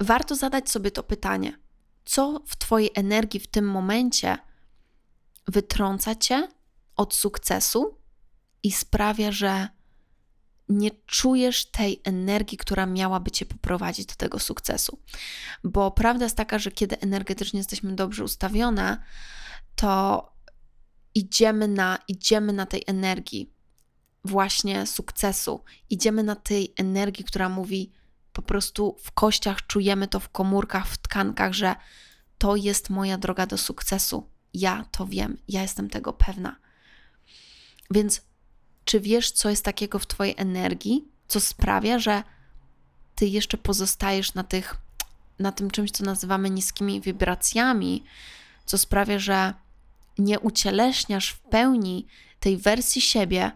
warto 0.00 0.34
zadać 0.34 0.70
sobie 0.70 0.90
to 0.90 1.02
pytanie: 1.02 1.58
co 2.04 2.40
w 2.46 2.56
Twojej 2.56 2.90
energii 2.94 3.40
w 3.40 3.46
tym 3.46 3.70
momencie 3.70 4.38
wytrąca 5.48 6.14
Cię 6.14 6.48
od 6.96 7.14
sukcesu 7.14 7.98
i 8.62 8.72
sprawia, 8.72 9.32
że 9.32 9.68
nie 10.68 10.90
czujesz 11.06 11.70
tej 11.70 12.00
energii, 12.04 12.58
która 12.58 12.86
miałaby 12.86 13.30
cię 13.30 13.46
poprowadzić 13.46 14.06
do 14.06 14.14
tego 14.14 14.38
sukcesu. 14.38 14.98
Bo 15.64 15.90
prawda 15.90 16.24
jest 16.24 16.36
taka, 16.36 16.58
że 16.58 16.70
kiedy 16.70 17.00
energetycznie 17.00 17.60
jesteśmy 17.60 17.94
dobrze 17.94 18.24
ustawione, 18.24 19.02
to 19.76 20.32
idziemy 21.14 21.68
na, 21.68 21.98
idziemy 22.08 22.52
na 22.52 22.66
tej 22.66 22.82
energii 22.86 23.52
właśnie 24.24 24.86
sukcesu. 24.86 25.64
Idziemy 25.90 26.22
na 26.22 26.36
tej 26.36 26.72
energii, 26.76 27.24
która 27.24 27.48
mówi 27.48 27.92
po 28.32 28.42
prostu 28.42 28.96
w 29.02 29.12
kościach, 29.12 29.66
czujemy 29.66 30.08
to 30.08 30.20
w 30.20 30.28
komórkach, 30.28 30.88
w 30.88 30.98
tkankach, 30.98 31.52
że 31.52 31.74
to 32.38 32.56
jest 32.56 32.90
moja 32.90 33.18
droga 33.18 33.46
do 33.46 33.58
sukcesu. 33.58 34.26
Ja 34.54 34.84
to 34.90 35.06
wiem, 35.06 35.38
ja 35.48 35.62
jestem 35.62 35.90
tego 35.90 36.12
pewna. 36.12 36.56
Więc 37.90 38.22
czy 38.84 39.00
wiesz, 39.00 39.30
co 39.30 39.50
jest 39.50 39.64
takiego 39.64 39.98
w 39.98 40.06
Twojej 40.06 40.34
energii, 40.38 41.08
co 41.28 41.40
sprawia, 41.40 41.98
że 41.98 42.22
Ty 43.14 43.26
jeszcze 43.26 43.58
pozostajesz 43.58 44.34
na, 44.34 44.44
tych, 44.44 44.76
na 45.38 45.52
tym 45.52 45.70
czymś, 45.70 45.90
co 45.90 46.04
nazywamy 46.04 46.50
niskimi 46.50 47.00
wibracjami, 47.00 48.04
co 48.64 48.78
sprawia, 48.78 49.18
że 49.18 49.54
nie 50.18 50.40
ucieleśniasz 50.40 51.30
w 51.30 51.40
pełni 51.40 52.06
tej 52.40 52.56
wersji 52.56 53.02
siebie, 53.02 53.52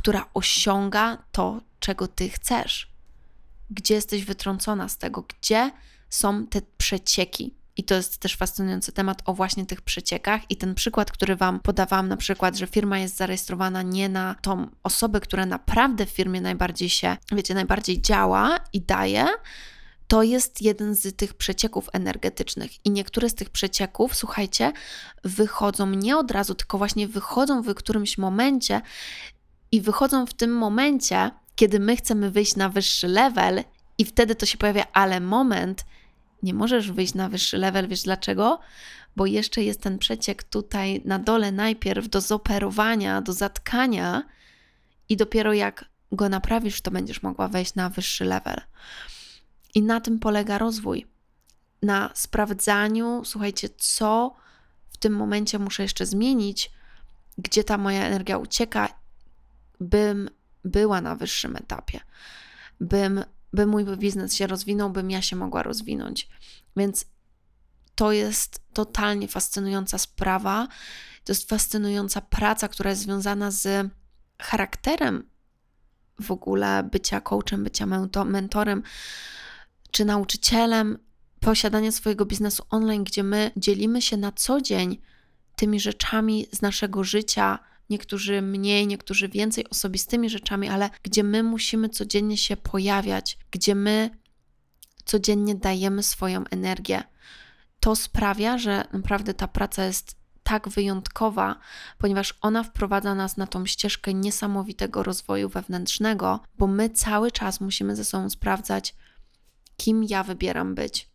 która 0.00 0.28
osiąga 0.34 1.18
to, 1.32 1.60
czego 1.80 2.08
Ty 2.08 2.28
chcesz? 2.28 2.90
Gdzie 3.70 3.94
jesteś 3.94 4.24
wytrącona 4.24 4.88
z 4.88 4.98
tego? 4.98 5.24
Gdzie 5.28 5.70
są 6.10 6.46
te 6.46 6.60
przecieki? 6.78 7.54
I 7.76 7.84
to 7.84 7.94
jest 7.94 8.18
też 8.18 8.36
fascynujący 8.36 8.92
temat 8.92 9.22
o 9.24 9.34
właśnie 9.34 9.66
tych 9.66 9.80
przeciekach. 9.80 10.50
I 10.50 10.56
ten 10.56 10.74
przykład, 10.74 11.12
który 11.12 11.36
Wam 11.36 11.60
podawałam, 11.60 12.08
na 12.08 12.16
przykład, 12.16 12.56
że 12.56 12.66
firma 12.66 12.98
jest 12.98 13.16
zarejestrowana 13.16 13.82
nie 13.82 14.08
na 14.08 14.34
tą 14.42 14.66
osobę, 14.82 15.20
która 15.20 15.46
naprawdę 15.46 16.06
w 16.06 16.10
firmie 16.10 16.40
najbardziej 16.40 16.90
się, 16.90 17.16
wiecie, 17.32 17.54
najbardziej 17.54 18.02
działa 18.02 18.58
i 18.72 18.80
daje, 18.80 19.26
to 20.08 20.22
jest 20.22 20.62
jeden 20.62 20.94
z 20.94 21.16
tych 21.16 21.34
przecieków 21.34 21.88
energetycznych. 21.92 22.86
I 22.86 22.90
niektóre 22.90 23.28
z 23.28 23.34
tych 23.34 23.50
przecieków, 23.50 24.16
słuchajcie, 24.16 24.72
wychodzą 25.24 25.90
nie 25.90 26.16
od 26.16 26.30
razu, 26.30 26.54
tylko 26.54 26.78
właśnie 26.78 27.08
wychodzą 27.08 27.62
w 27.62 27.74
którymś 27.74 28.18
momencie 28.18 28.80
i 29.72 29.80
wychodzą 29.80 30.26
w 30.26 30.34
tym 30.34 30.56
momencie, 30.56 31.30
kiedy 31.56 31.80
my 31.80 31.96
chcemy 31.96 32.30
wyjść 32.30 32.56
na 32.56 32.68
wyższy 32.68 33.08
level, 33.08 33.64
i 33.98 34.04
wtedy 34.04 34.34
to 34.34 34.46
się 34.46 34.58
pojawia, 34.58 34.84
ale 34.92 35.20
moment, 35.20 35.84
nie 36.42 36.54
możesz 36.54 36.92
wyjść 36.92 37.14
na 37.14 37.28
wyższy 37.28 37.58
level, 37.58 37.88
wiesz 37.88 38.02
dlaczego? 38.02 38.60
Bo 39.16 39.26
jeszcze 39.26 39.62
jest 39.62 39.80
ten 39.80 39.98
przeciek 39.98 40.42
tutaj 40.42 41.02
na 41.04 41.18
dole 41.18 41.52
najpierw 41.52 42.08
do 42.08 42.20
zoperowania, 42.20 43.22
do 43.22 43.32
zatkania 43.32 44.22
i 45.08 45.16
dopiero 45.16 45.52
jak 45.52 45.84
go 46.12 46.28
naprawisz, 46.28 46.80
to 46.80 46.90
będziesz 46.90 47.22
mogła 47.22 47.48
wejść 47.48 47.74
na 47.74 47.88
wyższy 47.88 48.24
level. 48.24 48.60
I 49.74 49.82
na 49.82 50.00
tym 50.00 50.18
polega 50.18 50.58
rozwój. 50.58 51.06
Na 51.82 52.10
sprawdzaniu, 52.14 53.22
słuchajcie, 53.24 53.68
co 53.78 54.34
w 54.90 54.96
tym 54.96 55.12
momencie 55.12 55.58
muszę 55.58 55.82
jeszcze 55.82 56.06
zmienić, 56.06 56.70
gdzie 57.38 57.64
ta 57.64 57.78
moja 57.78 58.04
energia 58.04 58.38
ucieka, 58.38 58.88
bym 59.80 60.30
była 60.64 61.00
na 61.00 61.16
wyższym 61.16 61.56
etapie, 61.56 62.00
bym 62.80 63.24
by 63.52 63.66
mój 63.66 63.84
biznes 63.84 64.34
się 64.34 64.46
rozwinął, 64.46 64.90
bym 64.90 65.10
ja 65.10 65.22
się 65.22 65.36
mogła 65.36 65.62
rozwinąć. 65.62 66.28
Więc 66.76 67.04
to 67.94 68.12
jest 68.12 68.62
totalnie 68.72 69.28
fascynująca 69.28 69.98
sprawa. 69.98 70.68
To 71.24 71.32
jest 71.32 71.48
fascynująca 71.48 72.20
praca, 72.20 72.68
która 72.68 72.90
jest 72.90 73.02
związana 73.02 73.50
z 73.50 73.90
charakterem 74.38 75.30
w 76.20 76.30
ogóle 76.30 76.88
bycia 76.92 77.20
coachem, 77.20 77.64
bycia 77.64 77.86
mentorem 78.24 78.82
czy 79.90 80.04
nauczycielem, 80.04 80.98
posiadania 81.40 81.92
swojego 81.92 82.26
biznesu 82.26 82.62
online, 82.70 83.04
gdzie 83.04 83.22
my 83.22 83.50
dzielimy 83.56 84.02
się 84.02 84.16
na 84.16 84.32
co 84.32 84.60
dzień 84.60 84.98
tymi 85.56 85.80
rzeczami 85.80 86.46
z 86.52 86.62
naszego 86.62 87.04
życia, 87.04 87.58
niektórzy 87.90 88.42
mniej, 88.42 88.86
niektórzy 88.86 89.28
więcej 89.28 89.68
osobistymi 89.70 90.30
rzeczami, 90.30 90.68
ale 90.68 90.90
gdzie 91.02 91.24
my 91.24 91.42
musimy 91.42 91.88
codziennie 91.88 92.36
się 92.36 92.56
pojawiać, 92.56 93.38
gdzie 93.50 93.74
my 93.74 94.10
codziennie 95.04 95.54
dajemy 95.54 96.02
swoją 96.02 96.44
energię. 96.50 97.02
To 97.80 97.96
sprawia, 97.96 98.58
że 98.58 98.84
naprawdę 98.92 99.34
ta 99.34 99.48
praca 99.48 99.84
jest 99.84 100.20
tak 100.42 100.68
wyjątkowa, 100.68 101.56
ponieważ 101.98 102.34
ona 102.40 102.62
wprowadza 102.62 103.14
nas 103.14 103.36
na 103.36 103.46
tą 103.46 103.66
ścieżkę 103.66 104.14
niesamowitego 104.14 105.02
rozwoju 105.02 105.48
wewnętrznego, 105.48 106.40
bo 106.58 106.66
my 106.66 106.90
cały 106.90 107.30
czas 107.30 107.60
musimy 107.60 107.96
ze 107.96 108.04
sobą 108.04 108.30
sprawdzać, 108.30 108.94
kim 109.76 110.04
ja 110.04 110.22
wybieram 110.22 110.74
być, 110.74 111.10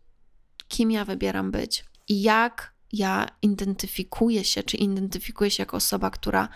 kim 0.68 0.92
ja 0.92 1.06
wybieram 1.06 1.52
być 1.52 1.86
i 2.08 2.22
jak 2.22 2.75
ja 2.98 3.28
identyfikuję 3.42 4.44
się, 4.44 4.64
czy 4.64 4.78
identyfikuję 4.78 5.52
się 5.52 5.64
jako 5.64 5.78
osoba, 5.78 6.10
która 6.10 6.50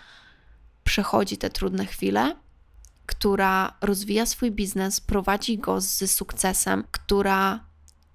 przechodzi 0.83 1.37
te 1.37 1.49
trudne 1.49 1.85
chwile, 1.85 2.35
która 3.05 3.77
rozwija 3.81 4.25
swój 4.25 4.51
biznes, 4.51 5.01
prowadzi 5.01 5.57
go 5.57 5.81
z 5.81 6.11
sukcesem, 6.11 6.83
która 6.91 7.65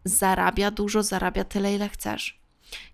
zarabia 0.04 0.70
dużo, 0.70 1.02
zarabia 1.02 1.44
tyle, 1.44 1.74
ile 1.74 1.88
chcesz. 1.88 2.40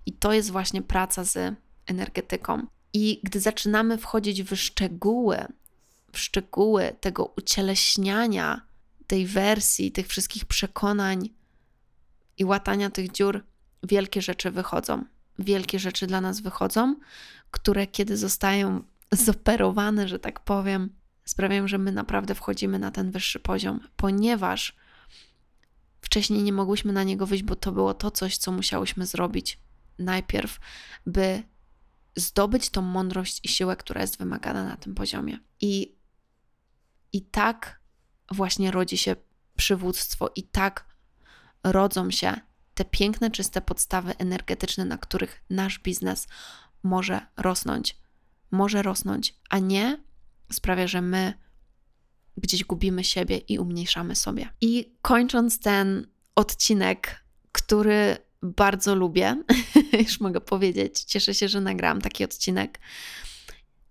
I 0.07 0.13
to 0.13 0.33
jest 0.33 0.51
właśnie 0.51 0.83
praca 0.83 1.25
z 1.25 1.55
energetyką. 1.87 2.67
I 2.93 3.21
gdy 3.23 3.41
zaczynamy 3.41 3.99
wchodzić 3.99 4.43
w 4.43 4.57
szczegóły, 4.57 5.39
w 6.13 6.19
szczegóły 6.19 6.97
tego 7.01 7.33
ucieleśniania 7.37 8.61
tej 9.07 9.27
wersji, 9.27 9.93
tych 9.93 10.09
wszystkich 10.09 10.45
przekonań 10.45 11.31
i 12.39 12.45
łatania 12.45 12.91
tych 12.91 13.13
dziur, 13.13 13.45
wielkie 13.83 14.23
rzeczy 14.23 14.51
wychodzą. 14.51 15.05
Wielkie 15.39 15.79
rzeczy 15.79 16.07
dla 16.07 16.21
nas 16.21 16.41
wychodzą, 16.41 16.97
które 17.51 17.87
kiedy 17.87 18.17
zostają 18.17 18.83
zoperowane, 19.13 20.09
że 20.09 20.19
tak 20.19 20.41
powiem, 20.41 20.91
sprawiają, 21.25 21.69
że 21.69 21.79
my 21.79 21.93
naprawdę 21.93 22.35
wchodzimy 22.35 22.79
na 22.79 22.91
ten 22.91 23.11
wyższy 23.11 23.41
poziom, 23.41 23.81
ponieważ 23.97 24.77
wcześniej 26.01 26.43
nie 26.43 26.53
mogłyśmy 26.53 26.93
na 26.93 27.03
niego 27.03 27.27
wyjść, 27.27 27.45
bo 27.45 27.57
to 27.57 27.73
było 27.73 27.95
to 27.95 28.11
coś, 28.11 28.37
co 28.37 28.53
musiałyśmy 28.53 29.07
zrobić 29.07 29.59
najpierw, 29.99 30.61
by 31.07 31.43
zdobyć 32.17 32.71
tą 32.71 32.83
mądrość 32.83 33.41
i 33.45 33.49
siłę, 33.49 33.77
która 33.77 34.01
jest 34.01 34.19
wymagana 34.19 34.65
na 34.65 34.77
tym 34.77 34.95
poziomie. 34.95 35.39
I, 35.61 35.95
i 37.13 37.23
tak 37.23 37.81
właśnie 38.31 38.71
rodzi 38.71 38.99
się 38.99 39.17
przywództwo, 39.57 40.31
i 40.37 40.43
tak 40.43 40.85
rodzą 41.65 42.11
się 42.11 42.41
te 42.81 42.85
piękne, 42.85 43.31
czyste 43.31 43.61
podstawy 43.61 44.17
energetyczne, 44.19 44.85
na 44.85 44.99
których 44.99 45.43
nasz 45.51 45.79
biznes 45.79 46.29
może 46.83 47.21
rosnąć. 47.37 47.97
Może 48.51 48.83
rosnąć, 48.83 49.35
a 49.51 49.59
nie 49.59 49.99
sprawia, 50.53 50.87
że 50.87 51.03
my 51.03 51.35
gdzieś 52.37 52.65
gubimy 52.65 53.05
siebie 53.05 53.39
i 53.39 53.59
umniejszamy 53.59 54.17
sobie. 54.17 54.49
I 54.61 54.93
kończąc 55.03 55.59
ten 55.59 56.07
odcinek, 56.35 57.25
który 57.53 58.17
bardzo 58.43 58.95
lubię, 58.95 59.43
już 60.07 60.21
mogę 60.21 60.41
powiedzieć, 60.41 61.05
cieszę 61.05 61.35
się, 61.35 61.49
że 61.49 61.61
nagrałam 61.61 62.01
taki 62.01 62.25
odcinek. 62.25 62.81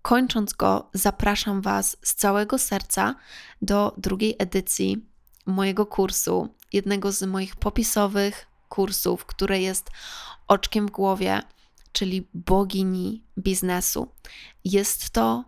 Kończąc 0.02 0.54
go, 0.54 0.90
zapraszam 0.94 1.62
Was 1.62 1.98
z 2.02 2.16
całego 2.16 2.58
serca 2.58 3.16
do 3.62 3.96
drugiej 3.98 4.36
edycji 4.40 5.06
mojego 5.46 5.86
kursu 5.86 6.56
jednego 6.74 7.12
z 7.12 7.24
moich 7.24 7.56
popisowych 7.56 8.49
kursów, 8.70 9.26
które 9.26 9.62
jest 9.62 9.90
oczkiem 10.48 10.88
w 10.88 10.92
głowie, 10.92 11.42
czyli 11.92 12.28
bogini 12.34 13.24
biznesu. 13.38 14.12
Jest 14.66 15.10
to 15.10 15.44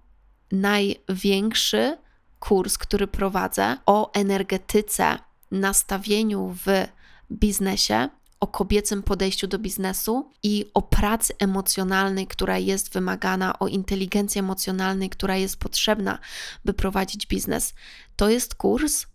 największy 0.51 1.97
kurs, 2.39 2.77
który 2.77 3.07
prowadzę 3.07 3.77
o 3.85 4.13
energetyce, 4.13 5.17
nastawieniu 5.51 6.55
w 6.65 6.87
biznesie, 7.31 8.09
o 8.39 8.47
kobiecym 8.47 9.03
podejściu 9.03 9.47
do 9.47 9.59
biznesu 9.59 10.29
i 10.43 10.65
o 10.73 10.81
pracy 10.81 11.33
emocjonalnej, 11.39 12.27
która 12.27 12.57
jest 12.57 12.93
wymagana, 12.93 13.59
o 13.59 13.67
inteligencji 13.67 14.39
emocjonalnej, 14.39 15.09
która 15.09 15.37
jest 15.37 15.57
potrzebna, 15.57 16.19
by 16.65 16.73
prowadzić 16.73 17.27
biznes. 17.27 17.73
To 18.15 18.29
jest 18.29 18.55
kurs, 18.55 19.05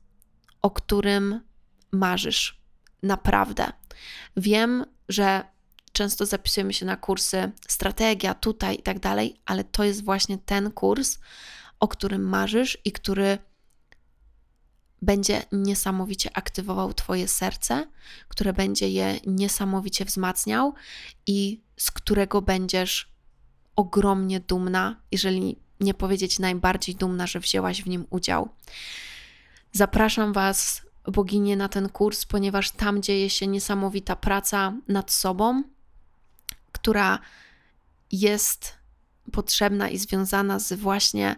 o 0.63 0.71
którym 0.71 1.41
marzysz. 1.93 2.61
Naprawdę. 3.03 3.73
Wiem, 4.37 4.85
że 5.09 5.45
często 5.93 6.27
zapisujemy 6.27 6.73
się 6.73 6.87
na 6.87 6.97
kursy 6.97 7.53
strategia 7.69 8.35
tutaj 8.35 8.79
i 8.79 8.83
tak 8.83 8.99
dalej, 8.99 9.41
ale 9.47 9.65
to 9.65 9.85
jest 9.85 10.05
właśnie 10.05 10.39
ten 10.39 10.71
kurs, 10.71 11.19
o 11.81 11.89
którym 11.89 12.29
marzysz 12.29 12.79
i 12.85 12.93
który 12.93 13.39
będzie 15.03 15.43
niesamowicie 15.53 16.31
aktywował 16.37 16.95
Twoje 16.95 17.29
serce, 17.29 17.87
które 18.29 18.53
będzie 18.53 18.89
je 18.89 19.21
niesamowicie 19.27 20.05
wzmacniał 20.05 20.75
i 21.27 21.61
z 21.77 21.91
którego 21.91 22.43
będziesz 22.43 23.13
ogromnie 23.77 24.41
dumna, 24.41 24.97
jeżeli 25.13 25.57
nie 25.81 25.95
powiedzieć 25.95 26.39
najbardziej 26.39 26.95
dumna, 26.95 27.27
że 27.27 27.41
wzięłaś 27.41 27.83
w 27.83 27.89
nim 27.89 28.07
udział. 28.11 28.49
Zapraszam 29.73 30.33
Was, 30.33 30.83
boginie, 31.13 31.57
na 31.57 31.69
ten 31.69 31.89
kurs, 31.89 32.27
ponieważ 32.27 32.71
tam 32.71 33.03
dzieje 33.03 33.31
się 33.31 33.47
niesamowita 33.47 34.17
praca 34.17 34.73
nad 34.89 35.11
sobą, 35.11 35.63
która 36.73 37.19
jest 38.13 38.75
potrzebna 39.33 39.89
i 39.89 39.99
związana 39.99 40.59
z 40.59 40.73
właśnie 40.73 41.37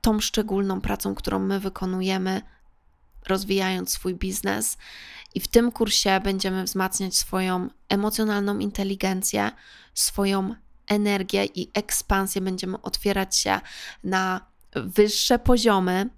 tą 0.00 0.20
szczególną 0.20 0.80
pracą, 0.80 1.14
którą 1.14 1.38
my 1.38 1.60
wykonujemy, 1.60 2.42
rozwijając 3.26 3.90
swój 3.90 4.14
biznes. 4.14 4.78
I 5.34 5.40
w 5.40 5.48
tym 5.48 5.72
kursie 5.72 6.20
będziemy 6.24 6.64
wzmacniać 6.64 7.16
swoją 7.16 7.68
emocjonalną 7.88 8.58
inteligencję, 8.58 9.50
swoją 9.94 10.54
energię 10.86 11.44
i 11.44 11.70
ekspansję. 11.74 12.40
Będziemy 12.40 12.82
otwierać 12.82 13.36
się 13.36 13.60
na 14.04 14.40
wyższe 14.74 15.38
poziomy 15.38 16.10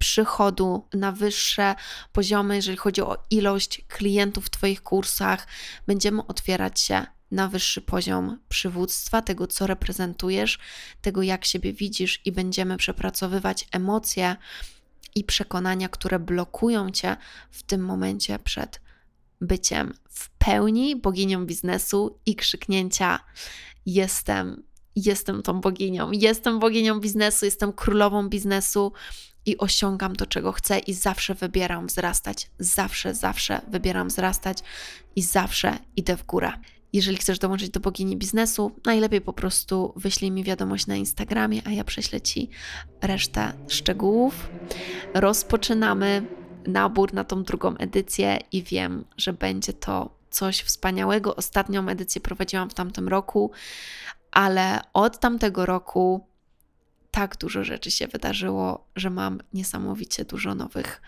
przychodu, 0.00 0.88
na 0.94 1.12
wyższe 1.12 1.74
poziomy, 2.12 2.56
jeżeli 2.56 2.76
chodzi 2.76 3.02
o 3.02 3.18
ilość 3.30 3.84
klientów 3.88 4.46
w 4.46 4.50
Twoich 4.50 4.82
kursach. 4.82 5.46
Będziemy 5.86 6.26
otwierać 6.26 6.80
się 6.80 7.06
na 7.30 7.48
wyższy 7.48 7.80
poziom 7.80 8.38
przywództwa, 8.48 9.22
tego 9.22 9.46
co 9.46 9.66
reprezentujesz, 9.66 10.58
tego 11.02 11.22
jak 11.22 11.44
siebie 11.44 11.72
widzisz, 11.72 12.20
i 12.24 12.32
będziemy 12.32 12.76
przepracowywać 12.76 13.68
emocje 13.72 14.36
i 15.14 15.24
przekonania, 15.24 15.88
które 15.88 16.18
blokują 16.18 16.90
cię 16.90 17.16
w 17.50 17.62
tym 17.62 17.84
momencie 17.84 18.38
przed 18.38 18.80
byciem 19.40 19.94
w 20.10 20.30
pełni 20.30 20.96
boginią 20.96 21.46
biznesu 21.46 22.18
i 22.26 22.36
krzyknięcia: 22.36 23.20
Jestem, 23.86 24.62
jestem 24.96 25.42
tą 25.42 25.60
boginią, 25.60 26.10
jestem 26.12 26.58
boginią 26.58 27.00
biznesu, 27.00 27.44
jestem 27.44 27.72
królową 27.72 28.28
biznesu 28.28 28.92
i 29.46 29.58
osiągam 29.58 30.16
to, 30.16 30.26
czego 30.26 30.52
chcę, 30.52 30.78
i 30.78 30.94
zawsze 30.94 31.34
wybieram 31.34 31.86
wzrastać. 31.86 32.50
Zawsze, 32.58 33.14
zawsze 33.14 33.60
wybieram 33.68 34.08
wzrastać 34.08 34.58
i 35.16 35.22
zawsze 35.22 35.78
idę 35.96 36.16
w 36.16 36.26
górę. 36.26 36.52
Jeżeli 36.92 37.16
chcesz 37.16 37.38
dołączyć 37.38 37.70
do 37.70 37.80
bogini 37.80 38.16
biznesu, 38.16 38.72
najlepiej 38.86 39.20
po 39.20 39.32
prostu 39.32 39.92
wyślij 39.96 40.30
mi 40.30 40.44
wiadomość 40.44 40.86
na 40.86 40.96
Instagramie, 40.96 41.62
a 41.64 41.70
ja 41.70 41.84
prześlę 41.84 42.20
Ci 42.20 42.50
resztę 43.02 43.52
szczegółów. 43.68 44.50
Rozpoczynamy 45.14 46.22
nabór 46.66 47.14
na 47.14 47.24
tą 47.24 47.42
drugą 47.42 47.76
edycję 47.76 48.38
i 48.52 48.62
wiem, 48.62 49.04
że 49.16 49.32
będzie 49.32 49.72
to 49.72 50.10
coś 50.30 50.60
wspaniałego. 50.60 51.36
Ostatnią 51.36 51.88
edycję 51.88 52.20
prowadziłam 52.20 52.70
w 52.70 52.74
tamtym 52.74 53.08
roku, 53.08 53.50
ale 54.30 54.80
od 54.92 55.20
tamtego 55.20 55.66
roku 55.66 56.26
tak 57.10 57.36
dużo 57.36 57.64
rzeczy 57.64 57.90
się 57.90 58.08
wydarzyło, 58.08 58.88
że 58.96 59.10
mam 59.10 59.40
niesamowicie 59.52 60.24
dużo 60.24 60.54
nowych 60.54 61.02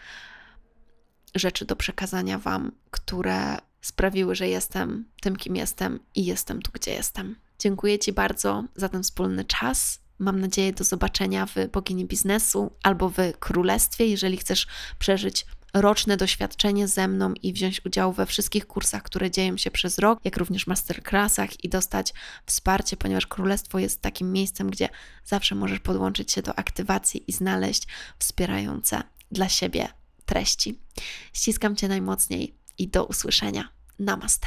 rzeczy 1.34 1.64
do 1.64 1.76
przekazania 1.76 2.38
Wam, 2.38 2.72
które 2.90 3.56
sprawiły, 3.80 4.34
że 4.34 4.48
jestem 4.48 5.04
tym, 5.20 5.36
kim 5.36 5.56
jestem 5.56 6.00
i 6.14 6.24
jestem 6.24 6.62
tu, 6.62 6.72
gdzie 6.72 6.92
jestem. 6.92 7.36
Dziękuję 7.58 7.98
Ci 7.98 8.12
bardzo 8.12 8.64
za 8.76 8.88
ten 8.88 9.02
wspólny 9.02 9.44
czas. 9.44 10.00
Mam 10.18 10.40
nadzieję 10.40 10.72
do 10.72 10.84
zobaczenia 10.84 11.46
w 11.46 11.54
Bogini 11.72 12.04
Biznesu 12.04 12.72
albo 12.82 13.08
w 13.10 13.16
Królestwie, 13.38 14.06
jeżeli 14.06 14.36
chcesz 14.36 14.66
przeżyć 14.98 15.46
roczne 15.74 16.16
doświadczenie 16.16 16.88
ze 16.88 17.08
mną 17.08 17.34
i 17.42 17.52
wziąć 17.52 17.86
udział 17.86 18.12
we 18.12 18.26
wszystkich 18.26 18.66
kursach, 18.66 19.02
które 19.02 19.30
dzieją 19.30 19.56
się 19.56 19.70
przez 19.70 19.98
rok, 19.98 20.20
jak 20.24 20.36
również 20.36 20.66
masterclassach 20.66 21.64
i 21.64 21.68
dostać 21.68 22.12
wsparcie, 22.46 22.96
ponieważ 22.96 23.26
Królestwo 23.26 23.78
jest 23.78 24.00
takim 24.00 24.32
miejscem, 24.32 24.70
gdzie 24.70 24.88
zawsze 25.24 25.54
możesz 25.54 25.80
podłączyć 25.80 26.32
się 26.32 26.42
do 26.42 26.58
aktywacji 26.58 27.24
i 27.30 27.32
znaleźć 27.32 27.86
wspierające 28.18 29.02
dla 29.30 29.48
siebie 29.48 29.88
treści. 30.24 30.78
Ściskam 31.32 31.76
Cię 31.76 31.88
najmocniej 31.88 32.54
i 32.78 32.88
do 32.88 33.04
usłyszenia. 33.04 33.68
Namaste. 33.98 34.46